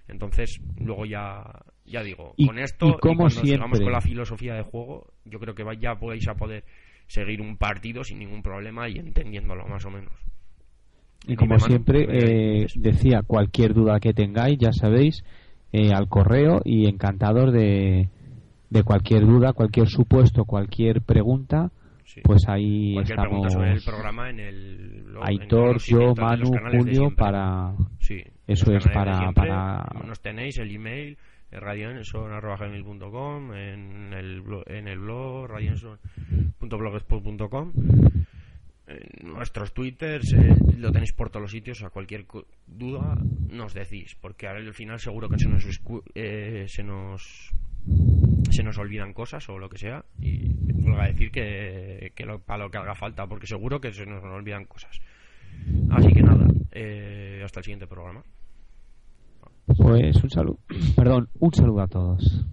Entonces, 0.09 0.59
luego 0.79 1.05
ya, 1.05 1.43
ya 1.85 2.03
digo, 2.03 2.35
con 2.47 2.59
esto, 2.59 2.89
y, 2.89 2.99
como 2.99 3.17
cuando 3.17 3.43
sigamos 3.43 3.81
con 3.81 3.93
la 3.93 4.01
filosofía 4.01 4.55
de 4.55 4.63
juego, 4.63 5.13
yo 5.27 5.39
creo 5.39 5.55
que 5.55 5.65
ya 5.79 5.97
podéis 5.97 6.27
a 6.29 6.35
poder 6.35 6.65
seguir 7.09 7.43
un 7.43 7.59
partido 7.59 8.03
sin 8.05 8.19
ningún 8.19 8.43
problema 8.43 8.89
y 8.89 8.99
entendiéndolo 8.99 9.67
más 9.67 9.85
o 9.85 9.91
menos. 9.91 10.15
Y 11.27 11.37
como 11.37 11.59
siempre, 11.59 12.07
eh, 12.09 12.67
decía, 12.75 13.21
cualquier 13.27 13.75
duda 13.75 14.01
que 14.01 14.15
tengáis, 14.15 14.57
ya 14.59 14.73
sabéis, 14.73 15.23
eh, 15.73 15.93
al 15.93 16.09
correo 16.09 16.63
y 16.65 16.89
encantador 16.89 17.53
de, 17.53 18.09
de 18.71 18.83
cualquier 18.83 19.27
duda, 19.27 19.53
cualquier 19.53 19.89
supuesto, 19.89 20.47
cualquier 20.47 21.03
pregunta, 21.03 21.71
pues 22.23 22.49
ahí 22.49 22.97
estamos. 22.99 23.53
sobre 23.53 23.73
el 23.73 23.83
programa 23.83 24.31
en 24.31 24.41
el. 24.41 25.05
Aitor, 25.23 25.79
yo, 25.81 26.15
Manu, 26.15 26.51
Julio, 26.73 27.11
para. 27.17 27.75
Sí, 27.99 28.23
eso 28.47 28.73
es 28.75 28.87
para, 28.89 29.33
para. 29.33 29.85
Nos 30.07 30.21
tenéis 30.21 30.59
el 30.59 30.75
email 30.75 31.19
radioenson.com 31.51 33.55
en 33.55 34.13
el, 34.15 34.43
en 34.67 34.89
el 34.89 34.99
blog 34.99 35.49
radioenson.blogspot.com 35.49 37.73
en 38.87 39.33
nuestros 39.33 39.73
twitters 39.73 40.33
eh, 40.33 40.57
lo 40.77 40.93
tenéis 40.93 41.13
por 41.13 41.31
todos 41.31 41.43
los 41.43 41.51
sitios 41.51 41.83
a 41.83 41.91
cualquier 41.91 42.25
duda 42.67 43.19
nos 43.49 43.75
decís 43.75 44.17
porque 44.21 44.47
al 44.49 44.73
final 44.75 45.01
seguro 45.01 45.29
que 45.29 45.39
se 45.39 45.49
nos 45.49 45.65
eh, 46.15 46.67
se 46.69 46.83
nos 46.83 47.53
se 48.51 48.63
nos 48.63 48.79
olvidan 48.79 49.13
cosas 49.13 49.49
o 49.49 49.59
lo 49.59 49.69
que 49.69 49.79
sea 49.79 50.05
y 50.19 50.53
vuelvo 50.75 51.01
a 51.01 51.07
decir 51.07 51.31
que, 51.31 52.13
que 52.15 52.27
para 52.45 52.65
lo 52.65 52.71
que 52.71 52.79
haga 52.79 52.95
falta 52.95 53.27
porque 53.27 53.47
seguro 53.47 53.81
que 53.81 53.93
se 53.93 54.07
nos 54.07 54.23
olvidan 54.25 54.65
cosas. 54.65 55.01
Así 55.91 56.13
que 56.13 56.23
nada 56.23 56.47
eh, 56.73 57.43
hasta 57.45 57.61
el 57.61 57.65
siguiente 57.65 57.87
programa. 57.87 58.23
Pues 59.77 60.17
un 60.23 60.31
saludo 60.31 60.59
perdón 60.97 61.29
un 61.39 61.55
saludo 61.55 61.83
a 61.83 61.87
todos 61.87 62.45